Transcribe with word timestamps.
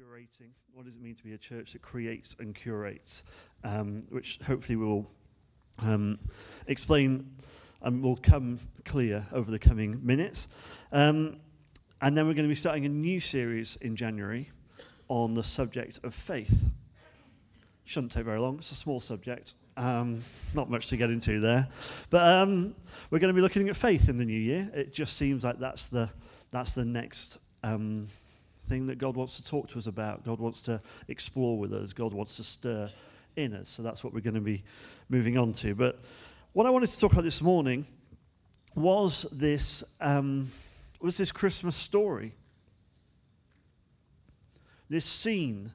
curating. 0.00 0.50
What 0.72 0.86
does 0.86 0.96
it 0.96 1.02
mean 1.02 1.14
to 1.14 1.24
be 1.24 1.34
a 1.34 1.38
church 1.38 1.72
that 1.74 1.82
creates 1.82 2.34
and 2.38 2.54
curates? 2.54 3.24
Um, 3.64 4.02
which 4.08 4.38
hopefully 4.46 4.76
we 4.76 4.86
will 4.86 5.10
um, 5.80 6.18
explain 6.66 7.36
and 7.82 8.02
will 8.02 8.16
come 8.16 8.60
clear 8.84 9.26
over 9.32 9.50
the 9.50 9.58
coming 9.58 10.00
minutes. 10.04 10.48
Um, 10.92 11.40
and 12.00 12.16
then 12.16 12.26
we're 12.26 12.34
going 12.34 12.46
to 12.46 12.48
be 12.48 12.54
starting 12.54 12.86
a 12.86 12.88
new 12.88 13.20
series 13.20 13.76
in 13.76 13.94
January 13.94 14.48
on 15.08 15.34
the 15.34 15.42
subject 15.42 16.00
of 16.02 16.14
faith. 16.14 16.64
Shouldn't 17.84 18.12
take 18.12 18.24
very 18.24 18.38
long, 18.38 18.58
it's 18.58 18.72
a 18.72 18.76
small 18.76 19.00
subject. 19.00 19.54
Um, 19.76 20.22
not 20.54 20.70
much 20.70 20.88
to 20.88 20.96
get 20.96 21.10
into 21.10 21.40
there. 21.40 21.68
But 22.08 22.26
um, 22.26 22.74
we're 23.10 23.18
going 23.18 23.32
to 23.32 23.36
be 23.36 23.42
looking 23.42 23.68
at 23.68 23.76
faith 23.76 24.08
in 24.08 24.18
the 24.18 24.24
new 24.24 24.32
year. 24.38 24.70
It 24.74 24.94
just 24.94 25.16
seems 25.16 25.44
like 25.44 25.58
that's 25.58 25.88
the, 25.88 26.10
that's 26.50 26.74
the 26.74 26.84
next 26.84 27.38
um, 27.62 28.06
thing 28.70 28.86
that 28.86 28.98
God 28.98 29.16
wants 29.16 29.36
to 29.36 29.44
talk 29.44 29.68
to 29.70 29.78
us 29.78 29.88
about. 29.88 30.24
God 30.24 30.38
wants 30.38 30.62
to 30.62 30.80
explore 31.08 31.58
with 31.58 31.72
us. 31.72 31.92
God 31.92 32.14
wants 32.14 32.36
to 32.36 32.44
stir 32.44 32.88
in 33.34 33.52
us. 33.52 33.68
So 33.68 33.82
that's 33.82 34.04
what 34.04 34.14
we're 34.14 34.20
going 34.20 34.34
to 34.34 34.40
be 34.40 34.62
moving 35.08 35.36
on 35.36 35.52
to. 35.54 35.74
But 35.74 35.98
what 36.52 36.66
I 36.66 36.70
wanted 36.70 36.88
to 36.88 37.00
talk 37.00 37.10
about 37.12 37.24
this 37.24 37.42
morning 37.42 37.84
was 38.76 39.22
this, 39.32 39.82
um, 40.00 40.52
was 41.00 41.16
this 41.18 41.32
Christmas 41.32 41.74
story. 41.74 42.32
This 44.88 45.04
scene 45.04 45.72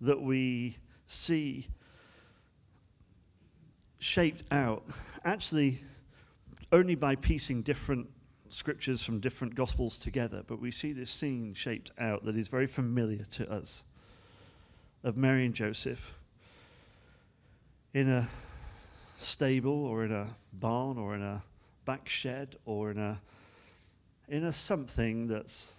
that 0.00 0.20
we 0.20 0.76
see 1.06 1.68
shaped 4.00 4.42
out 4.50 4.82
actually 5.24 5.78
only 6.72 6.96
by 6.96 7.14
piecing 7.14 7.62
different 7.62 8.08
scriptures 8.52 9.04
from 9.04 9.20
different 9.20 9.54
gospels 9.54 9.96
together, 9.96 10.42
but 10.46 10.60
we 10.60 10.70
see 10.70 10.92
this 10.92 11.10
scene 11.10 11.54
shaped 11.54 11.90
out 11.98 12.24
that 12.24 12.36
is 12.36 12.48
very 12.48 12.66
familiar 12.66 13.24
to 13.24 13.50
us 13.50 13.84
of 15.02 15.16
Mary 15.16 15.46
and 15.46 15.54
Joseph 15.54 16.18
in 17.94 18.08
a 18.08 18.28
stable 19.18 19.84
or 19.84 20.04
in 20.04 20.12
a 20.12 20.28
barn 20.52 20.98
or 20.98 21.14
in 21.14 21.22
a 21.22 21.42
back 21.84 22.08
shed 22.08 22.56
or 22.64 22.90
in 22.90 22.98
a 22.98 23.20
in 24.28 24.44
a 24.44 24.52
something 24.52 25.26
that's 25.26 25.70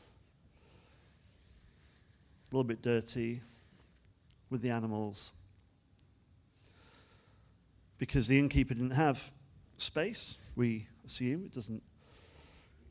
a 2.51 2.55
little 2.55 2.67
bit 2.67 2.81
dirty 2.81 3.41
with 4.49 4.61
the 4.61 4.69
animals. 4.69 5.31
Because 7.97 8.27
the 8.27 8.37
innkeeper 8.37 8.73
didn't 8.73 8.91
have 8.91 9.31
space 9.77 10.37
we 10.55 10.87
assume. 11.05 11.45
It 11.45 11.53
doesn't 11.53 11.81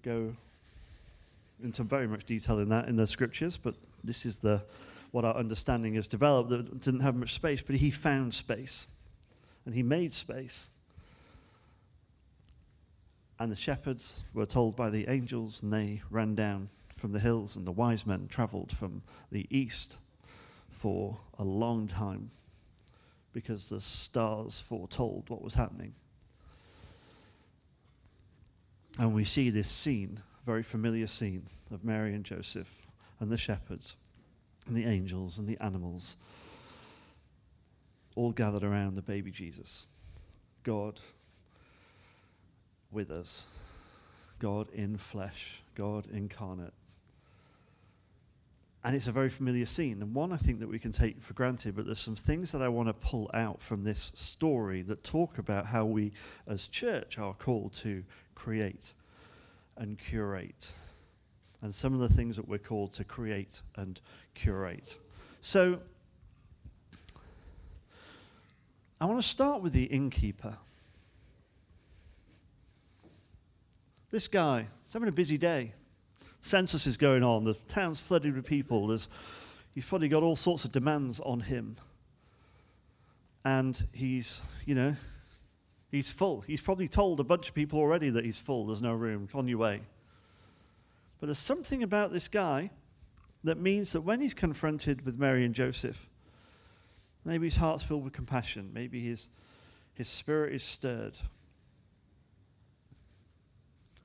go 0.03 0.33
into 1.63 1.83
very 1.83 2.07
much 2.07 2.25
detail 2.25 2.59
in 2.59 2.69
that 2.71 2.89
in 2.89 2.97
the 2.97 3.07
scriptures, 3.07 3.57
but 3.57 3.75
this 4.03 4.27
is 4.27 4.39
the 4.39 4.63
what 5.13 5.25
our 5.25 5.37
understanding 5.37 5.95
has 5.95 6.09
developed 6.09 6.49
that 6.49 6.81
didn't 6.81 7.01
have 7.01 7.15
much 7.15 7.35
space, 7.35 7.61
but 7.63 7.77
he 7.77 7.91
found 7.91 8.33
space 8.35 8.97
and 9.65 9.75
he 9.75 9.83
made 9.83 10.13
space. 10.13 10.69
And 13.39 13.51
the 13.51 13.57
shepherds 13.57 14.23
were 14.35 14.47
told 14.47 14.77
by 14.77 14.89
the 14.89 15.09
angels, 15.09 15.63
and 15.63 15.73
they 15.73 16.03
ran 16.11 16.35
down 16.35 16.69
from 16.95 17.13
the 17.13 17.19
hills, 17.19 17.57
and 17.57 17.67
the 17.67 17.73
wise 17.73 18.07
men 18.07 18.29
traveled 18.29 18.71
from 18.71 19.03
the 19.31 19.47
east 19.51 19.99
for 20.71 21.19
a 21.39 21.45
long 21.45 21.89
time 21.89 22.29
because 23.33 23.69
the 23.69 23.81
stars 23.81 24.61
foretold 24.61 25.29
what 25.29 25.43
was 25.43 25.55
happening. 25.55 25.95
And 28.99 29.15
we 29.15 29.25
see 29.25 29.51
this 29.51 29.69
scene, 29.69 30.21
very 30.45 30.63
familiar 30.63 31.07
scene 31.07 31.45
of 31.71 31.85
Mary 31.85 32.15
and 32.15 32.25
Joseph 32.25 32.87
and 33.21 33.31
the 33.31 33.37
shepherds 33.37 33.97
and 34.67 34.77
the 34.77 34.85
angels 34.85 35.39
and 35.39 35.49
the 35.49 35.59
animals 35.63 36.17
all 38.15 38.33
gathered 38.33 38.63
around 38.63 38.95
the 38.95 39.03
baby 39.03 39.31
Jesus. 39.31 39.87
God 40.63 41.01
with 42.91 43.11
us, 43.11 43.47
God 44.39 44.69
in 44.73 44.97
flesh, 44.97 45.63
God 45.75 46.07
incarnate. 46.13 46.75
And 48.85 48.97
it's 48.97 49.07
a 49.07 49.13
very 49.13 49.29
familiar 49.29 49.65
scene, 49.65 50.03
and 50.03 50.13
one 50.13 50.33
I 50.33 50.37
think 50.37 50.59
that 50.59 50.69
we 50.69 50.81
can 50.81 50.91
take 50.91 51.21
for 51.21 51.35
granted, 51.35 51.77
but 51.77 51.87
there's 51.87 52.01
some 52.01 52.17
things 52.17 52.51
that 52.51 52.61
I 52.61 52.69
want 52.69 52.89
to 52.89 52.93
pull 52.93 53.31
out 53.33 53.61
from 53.61 53.85
this 53.85 54.11
story 54.17 54.83
that 54.83 55.05
talk 55.05 55.39
about 55.39 55.67
how 55.67 55.85
we 55.85 56.13
as 56.49 56.67
church 56.67 57.17
are 57.17 57.33
called 57.33 57.75
to 57.75 58.03
create 58.35 58.93
and 59.77 59.97
curate. 59.97 60.73
And 61.61 61.73
some 61.73 61.95
of 61.95 62.01
the 62.01 62.09
things 62.09 62.35
that 62.35 62.49
we're 62.49 62.59
called 62.59 62.93
to 62.95 63.05
create 63.05 63.63
and 63.77 64.01
curate. 64.35 64.99
So, 65.41 65.79
I 69.01 69.05
want 69.05 69.23
to 69.23 69.29
start 69.29 69.63
with 69.63 69.73
the 69.73 69.85
innkeeper. 69.85 70.59
This 74.11 74.27
guy, 74.27 74.67
he's 74.83 74.93
having 74.93 75.09
a 75.09 75.13
busy 75.13 75.39
day. 75.39 75.73
Census 76.43 76.87
is 76.87 76.99
going 76.99 77.23
on, 77.23 77.45
the 77.45 77.55
town's 77.55 78.01
flooded 78.01 78.37
with 78.37 78.45
people. 78.45 78.89
There's, 78.89 79.09
he's 79.75 79.87
probably 79.87 80.09
got 80.09 80.23
all 80.23 80.37
sorts 80.37 80.67
of 80.67 80.73
demands 80.73 81.21
on 81.21 81.41
him. 81.41 81.77
And 83.45 83.87
he's, 83.93 84.43
you 84.67 84.75
know, 84.75 84.95
He's 85.93 86.11
full. 86.11 86.41
He's 86.41 86.63
probably 86.63 86.89
told 86.89 87.21
a 87.21 87.25
bunch 87.25 87.51
of 87.51 87.55
people 87.55 87.79
already 87.79 88.09
that 88.09 88.25
he's 88.25 88.41
full. 88.41 88.67
There's 88.67 88.81
no 88.81 88.95
room. 88.95 89.29
On 89.35 89.47
your 89.47 89.59
way. 89.59 89.83
But 91.21 91.27
there's 91.27 91.39
something 91.39 91.83
about 91.83 92.13
this 92.13 92.29
guy 92.29 92.71
that 93.45 93.59
means 93.59 93.93
that 93.93 94.01
when 94.01 94.23
he's 94.23 94.33
confronted 94.33 95.05
with 95.05 95.19
Mary 95.19 95.45
and 95.45 95.55
Joseph, 95.55 96.09
maybe 97.27 97.47
his 97.47 97.57
heart's 97.57 97.85
filled 97.85 98.05
with 98.05 98.15
compassion. 98.15 98.71
Maybe 98.73 99.01
his, 99.01 99.29
his 99.93 100.09
spirit 100.09 100.55
is 100.55 100.63
stirred. 100.63 101.19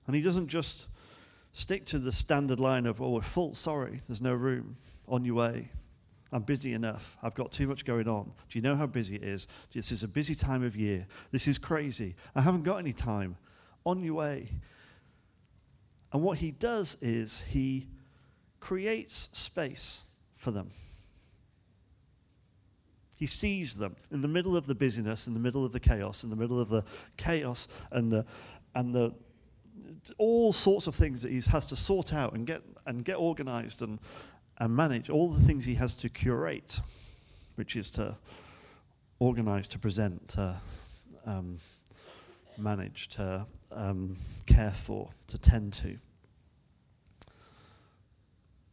And 0.05 0.15
he 0.15 0.21
doesn't 0.21 0.47
just 0.47 0.89
stick 1.57 1.85
to 1.85 1.97
the 1.97 2.11
standard 2.11 2.59
line 2.59 2.85
of, 2.85 3.01
oh, 3.01 3.09
we're 3.09 3.21
full, 3.21 3.51
sorry, 3.51 3.99
there's 4.07 4.21
no 4.21 4.33
room, 4.33 4.77
on 5.07 5.25
your 5.25 5.33
way. 5.33 5.69
I'm 6.31 6.43
busy 6.43 6.73
enough. 6.73 7.17
I've 7.23 7.33
got 7.33 7.51
too 7.51 7.67
much 7.67 7.83
going 7.83 8.07
on. 8.07 8.31
Do 8.47 8.59
you 8.59 8.61
know 8.61 8.75
how 8.75 8.85
busy 8.85 9.15
it 9.15 9.23
is? 9.23 9.47
This 9.73 9.91
is 9.91 10.03
a 10.03 10.07
busy 10.07 10.35
time 10.35 10.63
of 10.63 10.75
year. 10.75 11.07
This 11.31 11.47
is 11.47 11.57
crazy. 11.57 12.15
I 12.35 12.41
haven't 12.41 12.61
got 12.61 12.77
any 12.77 12.93
time. 12.93 13.37
On 13.85 14.03
your 14.03 14.15
way. 14.15 14.49
And 16.13 16.21
what 16.21 16.37
he 16.39 16.51
does 16.51 16.95
is 17.01 17.41
he 17.49 17.87
creates 18.59 19.29
space 19.33 20.03
for 20.33 20.51
them. 20.51 20.69
He 23.17 23.25
sees 23.25 23.77
them 23.77 23.95
in 24.11 24.21
the 24.21 24.27
middle 24.27 24.55
of 24.55 24.67
the 24.67 24.75
busyness, 24.75 25.25
in 25.25 25.33
the 25.33 25.39
middle 25.39 25.65
of 25.65 25.71
the 25.71 25.79
chaos, 25.79 26.23
in 26.23 26.29
the 26.29 26.35
middle 26.35 26.59
of 26.59 26.69
the 26.69 26.83
chaos 27.15 27.67
and 27.91 28.11
the, 28.11 28.25
and 28.75 28.93
the 28.93 29.13
all 30.17 30.53
sorts 30.53 30.87
of 30.87 30.95
things 30.95 31.21
that 31.21 31.31
he 31.31 31.41
has 31.51 31.65
to 31.67 31.75
sort 31.75 32.13
out 32.13 32.33
and 32.33 32.45
get 32.45 32.61
and 32.85 33.03
get 33.03 33.15
organized 33.15 33.81
and, 33.81 33.99
and 34.57 34.75
manage 34.75 35.09
all 35.09 35.29
the 35.29 35.41
things 35.41 35.65
he 35.65 35.75
has 35.75 35.95
to 35.97 36.09
curate, 36.09 36.79
which 37.55 37.75
is 37.75 37.91
to 37.91 38.15
organize, 39.19 39.67
to 39.67 39.79
present, 39.79 40.29
to 40.29 40.55
um, 41.25 41.59
manage, 42.57 43.09
to 43.09 43.45
um, 43.71 44.15
care 44.45 44.71
for, 44.71 45.09
to 45.27 45.37
tend 45.37 45.73
to. 45.73 45.97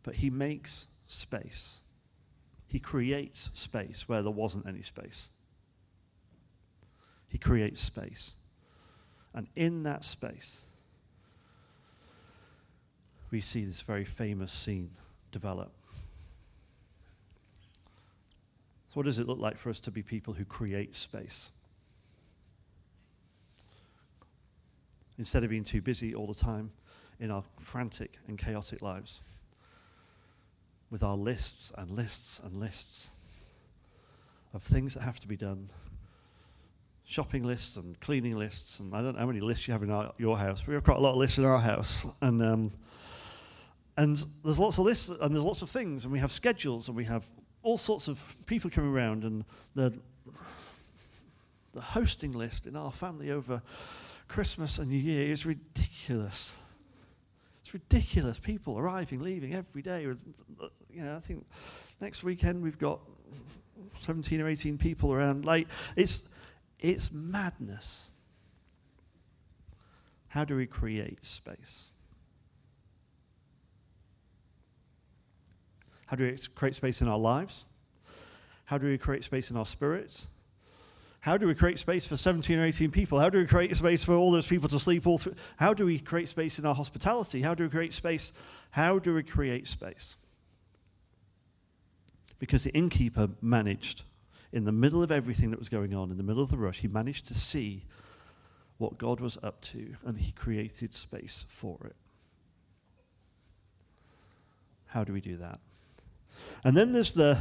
But 0.02 0.16
he 0.16 0.30
makes 0.30 0.88
space. 1.06 1.82
He 2.68 2.78
creates 2.78 3.50
space 3.54 4.08
where 4.08 4.22
there 4.22 4.30
wasn't 4.30 4.66
any 4.66 4.82
space. 4.82 5.30
He 7.28 7.38
creates 7.38 7.80
space. 7.80 8.36
And 9.34 9.48
in 9.56 9.82
that 9.84 10.04
space, 10.04 10.66
we 13.34 13.40
see 13.40 13.64
this 13.64 13.82
very 13.82 14.04
famous 14.04 14.52
scene 14.52 14.90
develop. 15.32 15.72
So, 18.86 18.94
what 18.94 19.06
does 19.06 19.18
it 19.18 19.26
look 19.26 19.40
like 19.40 19.58
for 19.58 19.70
us 19.70 19.80
to 19.80 19.90
be 19.90 20.02
people 20.04 20.34
who 20.34 20.44
create 20.44 20.94
space? 20.94 21.50
Instead 25.18 25.42
of 25.42 25.50
being 25.50 25.64
too 25.64 25.82
busy 25.82 26.14
all 26.14 26.28
the 26.28 26.34
time 26.34 26.70
in 27.18 27.32
our 27.32 27.42
frantic 27.58 28.18
and 28.28 28.38
chaotic 28.38 28.80
lives, 28.82 29.20
with 30.88 31.02
our 31.02 31.16
lists 31.16 31.72
and 31.76 31.90
lists 31.90 32.38
and 32.38 32.56
lists 32.56 33.10
of 34.52 34.62
things 34.62 34.94
that 34.94 35.02
have 35.02 35.18
to 35.18 35.26
be 35.26 35.36
done 35.36 35.70
shopping 37.04 37.42
lists 37.42 37.76
and 37.76 37.98
cleaning 37.98 38.36
lists, 38.36 38.78
and 38.78 38.94
I 38.94 39.02
don't 39.02 39.14
know 39.14 39.20
how 39.20 39.26
many 39.26 39.40
lists 39.40 39.66
you 39.66 39.72
have 39.72 39.82
in 39.82 39.90
our, 39.90 40.12
your 40.18 40.38
house. 40.38 40.60
But 40.60 40.68
we 40.68 40.74
have 40.74 40.84
quite 40.84 40.98
a 40.98 41.00
lot 41.00 41.10
of 41.10 41.16
lists 41.16 41.38
in 41.38 41.44
our 41.44 41.58
house, 41.58 42.06
and 42.20 42.40
um, 42.40 42.70
and 43.96 44.24
there's 44.44 44.58
lots 44.58 44.78
of 44.78 44.84
lists 44.84 45.08
and 45.08 45.34
there's 45.34 45.44
lots 45.44 45.62
of 45.62 45.70
things, 45.70 46.04
and 46.04 46.12
we 46.12 46.18
have 46.18 46.32
schedules 46.32 46.88
and 46.88 46.96
we 46.96 47.04
have 47.04 47.26
all 47.62 47.78
sorts 47.78 48.08
of 48.08 48.22
people 48.46 48.70
coming 48.70 48.92
around, 48.92 49.24
and 49.24 49.44
the, 49.74 49.98
the 51.72 51.80
hosting 51.80 52.32
list 52.32 52.66
in 52.66 52.76
our 52.76 52.92
family 52.92 53.30
over 53.30 53.62
Christmas 54.28 54.78
and 54.78 54.90
New 54.90 54.98
Year 54.98 55.24
is 55.32 55.46
ridiculous. 55.46 56.56
It's 57.62 57.72
ridiculous. 57.72 58.38
People 58.38 58.78
arriving, 58.78 59.20
leaving 59.20 59.54
every 59.54 59.80
day. 59.80 60.02
You 60.02 60.16
know, 61.02 61.16
I 61.16 61.20
think 61.20 61.46
next 62.00 62.22
weekend 62.22 62.62
we've 62.62 62.78
got 62.78 63.00
17 64.00 64.40
or 64.40 64.48
18 64.48 64.76
people 64.76 65.12
around. 65.12 65.46
Like, 65.46 65.68
it's, 65.96 66.34
it's 66.78 67.10
madness. 67.10 68.10
How 70.28 70.44
do 70.44 70.56
we 70.56 70.66
create 70.66 71.24
space? 71.24 71.93
How 76.06 76.16
do 76.16 76.24
we 76.24 76.36
create 76.54 76.74
space 76.74 77.00
in 77.00 77.08
our 77.08 77.18
lives? 77.18 77.64
How 78.66 78.78
do 78.78 78.86
we 78.86 78.98
create 78.98 79.24
space 79.24 79.50
in 79.50 79.56
our 79.56 79.66
spirits? 79.66 80.26
How 81.20 81.38
do 81.38 81.46
we 81.46 81.54
create 81.54 81.78
space 81.78 82.06
for 82.06 82.18
17 82.18 82.58
or 82.58 82.66
18 82.66 82.90
people? 82.90 83.18
How 83.18 83.30
do 83.30 83.38
we 83.38 83.46
create 83.46 83.74
space 83.74 84.04
for 84.04 84.12
all 84.12 84.30
those 84.30 84.46
people 84.46 84.68
to 84.68 84.78
sleep 84.78 85.06
all 85.06 85.16
through? 85.16 85.36
How 85.56 85.72
do 85.72 85.86
we 85.86 85.98
create 85.98 86.28
space 86.28 86.58
in 86.58 86.66
our 86.66 86.74
hospitality? 86.74 87.40
How 87.40 87.54
do 87.54 87.64
we 87.64 87.70
create 87.70 87.94
space? 87.94 88.34
How 88.72 88.98
do 88.98 89.14
we 89.14 89.22
create 89.22 89.66
space? 89.66 90.16
Because 92.38 92.64
the 92.64 92.72
innkeeper 92.72 93.30
managed, 93.40 94.02
in 94.52 94.64
the 94.64 94.72
middle 94.72 95.02
of 95.02 95.10
everything 95.10 95.50
that 95.50 95.58
was 95.58 95.70
going 95.70 95.94
on, 95.94 96.10
in 96.10 96.18
the 96.18 96.22
middle 96.22 96.42
of 96.42 96.50
the 96.50 96.58
rush, 96.58 96.80
he 96.80 96.88
managed 96.88 97.26
to 97.28 97.34
see 97.34 97.84
what 98.76 98.98
God 98.98 99.18
was 99.18 99.38
up 99.42 99.62
to 99.62 99.94
and 100.04 100.18
he 100.18 100.32
created 100.32 100.92
space 100.92 101.46
for 101.48 101.78
it. 101.86 101.96
How 104.88 105.04
do 105.04 105.14
we 105.14 105.22
do 105.22 105.38
that? 105.38 105.60
And 106.64 106.74
then 106.74 106.92
there's 106.92 107.12
the 107.12 107.38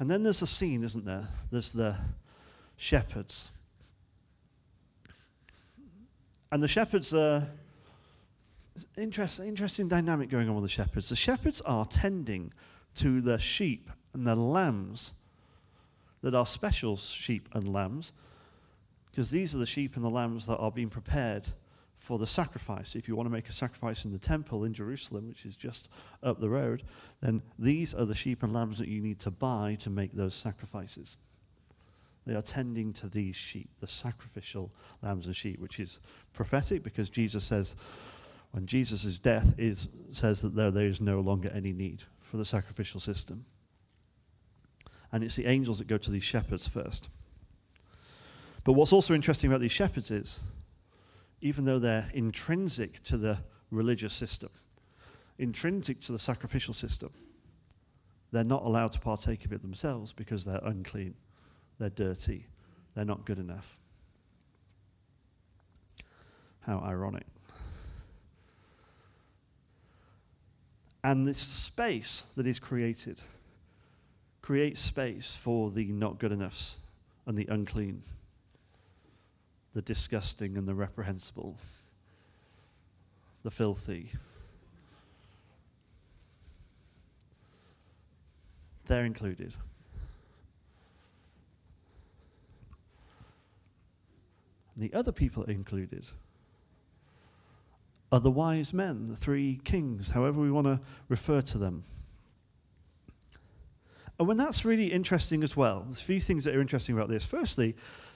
and 0.00 0.10
then 0.10 0.24
there's 0.24 0.42
a 0.42 0.46
scene, 0.46 0.82
isn't 0.82 1.04
there? 1.04 1.28
There's 1.52 1.70
the 1.70 1.96
shepherds. 2.76 3.52
And 6.50 6.60
the 6.62 6.68
shepherds 6.68 7.14
are 7.14 7.48
interesting, 8.96 9.46
interesting 9.46 9.88
dynamic 9.88 10.30
going 10.30 10.48
on 10.48 10.56
with 10.56 10.64
the 10.64 10.68
shepherds. 10.68 11.08
The 11.08 11.16
shepherds 11.16 11.60
are 11.60 11.84
tending 11.84 12.52
to 12.96 13.20
the 13.20 13.38
sheep 13.38 13.88
and 14.12 14.26
the 14.26 14.34
lambs 14.34 15.14
that 16.22 16.34
are 16.34 16.46
special 16.46 16.96
sheep 16.96 17.48
and 17.52 17.72
lambs, 17.72 18.12
because 19.10 19.30
these 19.30 19.54
are 19.54 19.58
the 19.58 19.66
sheep 19.66 19.94
and 19.94 20.04
the 20.04 20.10
lambs 20.10 20.46
that 20.46 20.56
are 20.56 20.72
being 20.72 20.90
prepared 20.90 21.44
for 22.04 22.18
the 22.18 22.26
sacrifice. 22.26 22.94
If 22.94 23.08
you 23.08 23.16
want 23.16 23.26
to 23.26 23.32
make 23.32 23.48
a 23.48 23.52
sacrifice 23.52 24.04
in 24.04 24.12
the 24.12 24.18
temple 24.18 24.62
in 24.62 24.74
Jerusalem, 24.74 25.26
which 25.26 25.46
is 25.46 25.56
just 25.56 25.88
up 26.22 26.38
the 26.38 26.50
road, 26.50 26.82
then 27.22 27.40
these 27.58 27.94
are 27.94 28.04
the 28.04 28.14
sheep 28.14 28.42
and 28.42 28.52
lambs 28.52 28.78
that 28.78 28.88
you 28.88 29.00
need 29.00 29.18
to 29.20 29.30
buy 29.30 29.78
to 29.80 29.88
make 29.88 30.12
those 30.12 30.34
sacrifices. 30.34 31.16
They 32.26 32.34
are 32.34 32.42
tending 32.42 32.92
to 32.94 33.08
these 33.08 33.36
sheep, 33.36 33.70
the 33.80 33.86
sacrificial 33.86 34.70
lambs 35.02 35.24
and 35.24 35.34
sheep, 35.34 35.58
which 35.58 35.80
is 35.80 35.98
prophetic 36.34 36.82
because 36.82 37.08
Jesus 37.08 37.42
says, 37.42 37.74
when 38.50 38.66
Jesus' 38.66 39.18
death 39.18 39.54
is, 39.56 39.88
says 40.12 40.42
that 40.42 40.54
there, 40.54 40.70
there 40.70 40.86
is 40.86 41.00
no 41.00 41.20
longer 41.20 41.50
any 41.54 41.72
need 41.72 42.02
for 42.20 42.36
the 42.36 42.44
sacrificial 42.44 43.00
system. 43.00 43.46
And 45.10 45.24
it's 45.24 45.36
the 45.36 45.46
angels 45.46 45.78
that 45.78 45.88
go 45.88 45.96
to 45.96 46.10
these 46.10 46.22
shepherds 46.22 46.68
first. 46.68 47.08
But 48.62 48.74
what's 48.74 48.92
also 48.92 49.14
interesting 49.14 49.50
about 49.50 49.60
these 49.60 49.72
shepherds 49.72 50.10
is 50.10 50.42
even 51.44 51.66
though 51.66 51.78
they're 51.78 52.10
intrinsic 52.14 53.02
to 53.02 53.18
the 53.18 53.36
religious 53.70 54.14
system, 54.14 54.48
intrinsic 55.38 56.00
to 56.00 56.10
the 56.10 56.18
sacrificial 56.18 56.72
system, 56.72 57.10
they're 58.32 58.42
not 58.42 58.62
allowed 58.62 58.92
to 58.92 58.98
partake 58.98 59.44
of 59.44 59.52
it 59.52 59.60
themselves 59.60 60.10
because 60.14 60.46
they're 60.46 60.62
unclean, 60.64 61.14
they're 61.78 61.90
dirty, 61.90 62.46
they're 62.94 63.04
not 63.04 63.26
good 63.26 63.38
enough. 63.38 63.76
How 66.60 66.78
ironic. 66.78 67.26
And 71.04 71.28
this 71.28 71.38
space 71.38 72.22
that 72.36 72.46
is 72.46 72.58
created 72.58 73.20
creates 74.40 74.80
space 74.80 75.36
for 75.36 75.70
the 75.70 75.84
not 75.88 76.18
good 76.18 76.32
enoughs 76.32 76.78
and 77.26 77.36
the 77.36 77.46
unclean 77.50 78.00
the 79.74 79.82
disgusting 79.82 80.56
and 80.56 80.66
the 80.68 80.74
reprehensible, 80.74 81.56
the 83.42 83.50
filthy. 83.50 84.12
They're 88.86 89.04
included. 89.04 89.54
The 94.76 94.92
other 94.92 95.12
people 95.12 95.44
included 95.44 96.06
are 98.12 98.20
the 98.20 98.30
wise 98.30 98.72
men, 98.72 99.06
the 99.06 99.16
three 99.16 99.60
kings, 99.64 100.10
however 100.10 100.40
we 100.40 100.50
want 100.50 100.66
to 100.66 100.80
refer 101.08 101.40
to 101.40 101.58
them. 101.58 101.82
And 104.18 104.28
when 104.28 104.36
that's 104.36 104.64
really 104.64 104.92
interesting 104.92 105.42
as 105.42 105.56
well, 105.56 105.80
there's 105.80 106.00
a 106.00 106.04
few 106.04 106.20
things 106.20 106.44
that 106.44 106.54
are 106.54 106.60
interesting 106.60 106.94
about 106.94 107.08
this. 107.08 107.26
Firstly, 107.26 107.74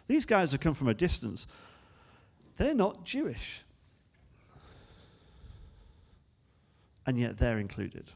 these 0.09 0.25
guys 0.25 0.53
have 0.53 0.61
come 0.61 0.75
from 0.75 0.89
a 0.89 0.95
distance. 0.95 1.47
They're 2.57 2.75
not 2.75 3.05
Jewish. 3.05 3.63
And 7.07 7.19
yet 7.19 7.39
they're 7.39 7.59
included. 7.59 8.11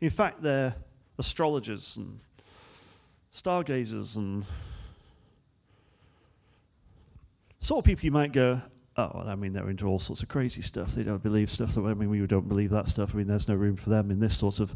In 0.00 0.10
fact, 0.10 0.42
they're 0.42 0.74
astrologers 1.18 1.96
and 1.96 2.20
stargazers 3.32 4.16
and 4.16 4.44
sort 7.60 7.80
of 7.80 7.84
people 7.84 8.04
you 8.04 8.10
might 8.12 8.32
go, 8.32 8.62
oh, 8.96 9.10
well, 9.14 9.28
I 9.28 9.34
mean, 9.34 9.52
they're 9.52 9.68
into 9.68 9.86
all 9.86 9.98
sorts 9.98 10.22
of 10.22 10.28
crazy 10.28 10.62
stuff. 10.62 10.94
They 10.94 11.02
don't 11.02 11.22
believe 11.22 11.50
stuff 11.50 11.74
that, 11.74 11.82
I 11.82 11.94
mean, 11.94 12.08
we 12.08 12.24
don't 12.26 12.48
believe 12.48 12.70
that 12.70 12.88
stuff. 12.88 13.14
I 13.14 13.18
mean, 13.18 13.26
there's 13.26 13.48
no 13.48 13.54
room 13.54 13.76
for 13.76 13.90
them 13.90 14.10
in 14.10 14.20
this 14.20 14.38
sort 14.38 14.60
of 14.60 14.74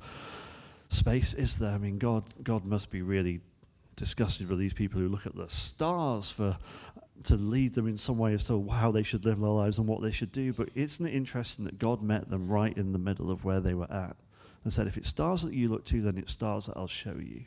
space, 0.88 1.32
is 1.34 1.58
there? 1.58 1.72
I 1.72 1.78
mean, 1.78 1.98
God, 1.98 2.24
God 2.42 2.66
must 2.66 2.90
be 2.90 3.02
really 3.02 3.40
disgusted 3.96 4.48
with 4.48 4.58
these 4.58 4.72
people 4.72 5.00
who 5.00 5.08
look 5.08 5.26
at 5.26 5.36
the 5.36 5.48
stars 5.48 6.30
for 6.30 6.56
to 7.24 7.36
lead 7.36 7.74
them 7.74 7.86
in 7.86 7.98
some 7.98 8.16
way 8.16 8.32
as 8.32 8.46
to 8.46 8.68
how 8.68 8.90
they 8.90 9.02
should 9.02 9.24
live 9.24 9.40
their 9.40 9.50
lives 9.50 9.76
and 9.78 9.86
what 9.86 10.00
they 10.00 10.10
should 10.10 10.32
do. 10.32 10.52
But 10.52 10.70
isn't 10.74 11.06
it 11.06 11.14
interesting 11.14 11.66
that 11.66 11.78
God 11.78 12.02
met 12.02 12.30
them 12.30 12.48
right 12.48 12.76
in 12.76 12.92
the 12.92 12.98
middle 12.98 13.30
of 13.30 13.44
where 13.44 13.60
they 13.60 13.74
were 13.74 13.90
at 13.92 14.16
and 14.64 14.72
said, 14.72 14.86
if 14.86 14.96
it's 14.96 15.08
stars 15.08 15.42
that 15.42 15.52
you 15.52 15.68
look 15.68 15.84
to, 15.86 16.00
then 16.00 16.16
it's 16.16 16.32
stars 16.32 16.66
that 16.66 16.76
I'll 16.76 16.86
show 16.86 17.16
you. 17.18 17.44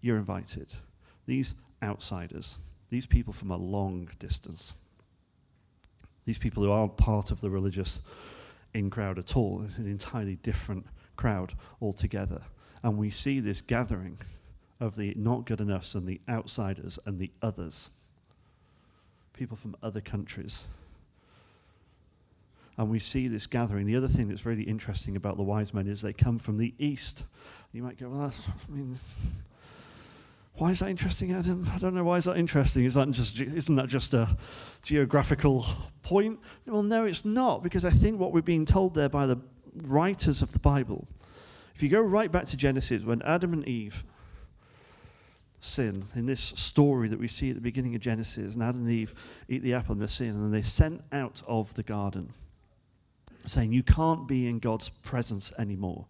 You're 0.00 0.16
invited. 0.16 0.68
These 1.26 1.54
outsiders, 1.82 2.56
these 2.88 3.06
people 3.06 3.32
from 3.32 3.50
a 3.50 3.56
long 3.56 4.08
distance, 4.18 4.74
these 6.24 6.38
people 6.38 6.62
who 6.62 6.70
aren't 6.70 6.96
part 6.96 7.30
of 7.30 7.40
the 7.40 7.50
religious 7.50 8.00
in 8.74 8.90
crowd 8.90 9.18
at 9.18 9.36
all, 9.36 9.62
it's 9.66 9.78
an 9.78 9.86
entirely 9.86 10.36
different 10.36 10.86
crowd 11.22 11.54
altogether. 11.80 12.42
And 12.82 12.98
we 12.98 13.08
see 13.10 13.38
this 13.38 13.60
gathering 13.60 14.18
of 14.80 14.96
the 14.96 15.14
not 15.16 15.46
good 15.46 15.60
enoughs 15.60 15.94
and 15.94 16.04
the 16.04 16.20
outsiders 16.28 16.98
and 17.06 17.20
the 17.20 17.30
others, 17.40 17.90
people 19.32 19.56
from 19.56 19.76
other 19.84 20.00
countries. 20.00 20.64
And 22.76 22.90
we 22.90 22.98
see 22.98 23.28
this 23.28 23.46
gathering. 23.46 23.86
The 23.86 23.94
other 23.94 24.08
thing 24.08 24.26
that's 24.26 24.44
really 24.44 24.64
interesting 24.64 25.14
about 25.14 25.36
the 25.36 25.44
wise 25.44 25.72
men 25.72 25.86
is 25.86 26.02
they 26.02 26.12
come 26.12 26.38
from 26.40 26.58
the 26.58 26.74
east. 26.78 27.24
You 27.72 27.84
might 27.84 27.98
go, 28.00 28.08
well, 28.08 28.22
that's, 28.22 28.48
I 28.48 28.72
mean, 28.72 28.98
why 30.54 30.72
is 30.72 30.80
that 30.80 30.88
interesting, 30.88 31.32
Adam? 31.32 31.70
I 31.72 31.78
don't 31.78 31.94
know. 31.94 32.02
Why 32.02 32.16
is 32.16 32.24
that 32.24 32.36
interesting? 32.36 32.84
Is 32.84 32.94
that 32.94 33.08
just, 33.12 33.38
isn't 33.38 33.76
that 33.76 33.88
just 33.88 34.12
a 34.12 34.36
geographical 34.82 35.66
point? 36.02 36.40
Well, 36.66 36.82
no, 36.82 37.04
it's 37.04 37.24
not, 37.24 37.62
because 37.62 37.84
I 37.84 37.90
think 37.90 38.18
what 38.18 38.32
we're 38.32 38.42
being 38.42 38.64
told 38.64 38.94
there 38.94 39.08
by 39.08 39.26
the 39.26 39.38
writers 39.74 40.42
of 40.42 40.52
the 40.52 40.58
Bible, 40.58 41.06
if 41.74 41.82
you 41.82 41.88
go 41.88 42.00
right 42.00 42.30
back 42.30 42.44
to 42.46 42.56
Genesis, 42.56 43.04
when 43.04 43.22
Adam 43.22 43.52
and 43.52 43.66
Eve 43.66 44.04
sin 45.60 46.04
in 46.16 46.26
this 46.26 46.40
story 46.40 47.08
that 47.08 47.18
we 47.18 47.28
see 47.28 47.50
at 47.50 47.54
the 47.54 47.62
beginning 47.62 47.94
of 47.94 48.00
Genesis, 48.00 48.54
and 48.54 48.62
Adam 48.62 48.82
and 48.82 48.90
Eve 48.90 49.14
eat 49.48 49.62
the 49.62 49.74
apple 49.74 49.92
and 49.92 50.02
they 50.02 50.06
sin, 50.06 50.30
and 50.30 50.52
they're 50.52 50.62
sent 50.62 51.02
out 51.12 51.42
of 51.46 51.74
the 51.74 51.82
garden, 51.82 52.30
saying, 53.44 53.72
You 53.72 53.82
can't 53.82 54.26
be 54.26 54.46
in 54.46 54.58
God's 54.58 54.88
presence 54.88 55.52
anymore. 55.58 56.06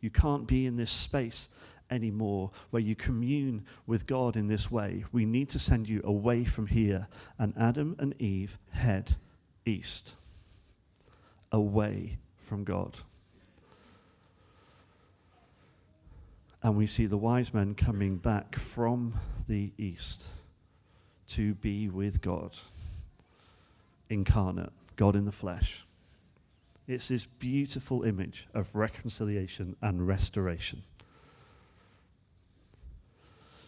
You 0.00 0.10
can't 0.10 0.46
be 0.46 0.66
in 0.66 0.76
this 0.76 0.90
space 0.90 1.48
anymore 1.90 2.50
where 2.70 2.82
you 2.82 2.94
commune 2.94 3.64
with 3.86 4.06
God 4.06 4.36
in 4.36 4.48
this 4.48 4.70
way. 4.70 5.04
We 5.12 5.24
need 5.24 5.48
to 5.50 5.58
send 5.58 5.88
you 5.88 6.00
away 6.04 6.44
from 6.44 6.66
here. 6.66 7.06
And 7.38 7.54
Adam 7.56 7.96
and 7.98 8.20
Eve 8.20 8.58
head 8.72 9.16
east, 9.64 10.14
away 11.50 12.18
from 12.46 12.62
God. 12.64 12.96
And 16.62 16.76
we 16.76 16.86
see 16.86 17.06
the 17.06 17.16
wise 17.16 17.52
men 17.52 17.74
coming 17.74 18.16
back 18.16 18.54
from 18.54 19.14
the 19.48 19.72
east 19.76 20.22
to 21.28 21.54
be 21.54 21.88
with 21.88 22.20
God, 22.20 22.56
incarnate, 24.08 24.72
God 24.94 25.16
in 25.16 25.24
the 25.24 25.32
flesh. 25.32 25.84
It's 26.86 27.08
this 27.08 27.24
beautiful 27.24 28.04
image 28.04 28.46
of 28.54 28.74
reconciliation 28.74 29.74
and 29.82 30.06
restoration. 30.06 30.82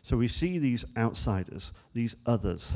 So 0.02 0.16
we 0.16 0.28
see 0.28 0.58
these 0.58 0.84
outsiders, 0.96 1.72
these 1.94 2.16
others, 2.24 2.74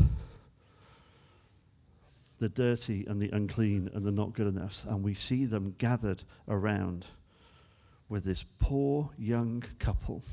the 2.42 2.48
dirty 2.48 3.06
and 3.06 3.22
the 3.22 3.30
unclean 3.30 3.88
and 3.94 4.04
the 4.04 4.10
not 4.10 4.32
good 4.32 4.48
enough, 4.48 4.84
and 4.88 5.04
we 5.04 5.14
see 5.14 5.44
them 5.44 5.76
gathered 5.78 6.24
around 6.48 7.06
with 8.08 8.24
this 8.24 8.44
poor 8.58 9.10
young 9.16 9.62
couple 9.78 10.24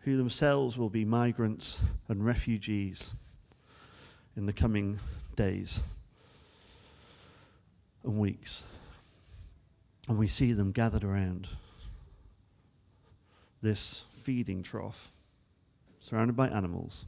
who 0.00 0.18
themselves 0.18 0.76
will 0.76 0.90
be 0.90 1.06
migrants 1.06 1.80
and 2.06 2.22
refugees 2.22 3.16
in 4.36 4.44
the 4.44 4.52
coming 4.52 4.98
days 5.36 5.80
and 8.04 8.18
weeks. 8.18 8.62
And 10.06 10.18
we 10.18 10.28
see 10.28 10.52
them 10.52 10.70
gathered 10.70 11.02
around 11.02 11.48
this 13.62 14.04
feeding 14.22 14.62
trough, 14.62 15.08
surrounded 15.98 16.36
by 16.36 16.48
animals, 16.48 17.06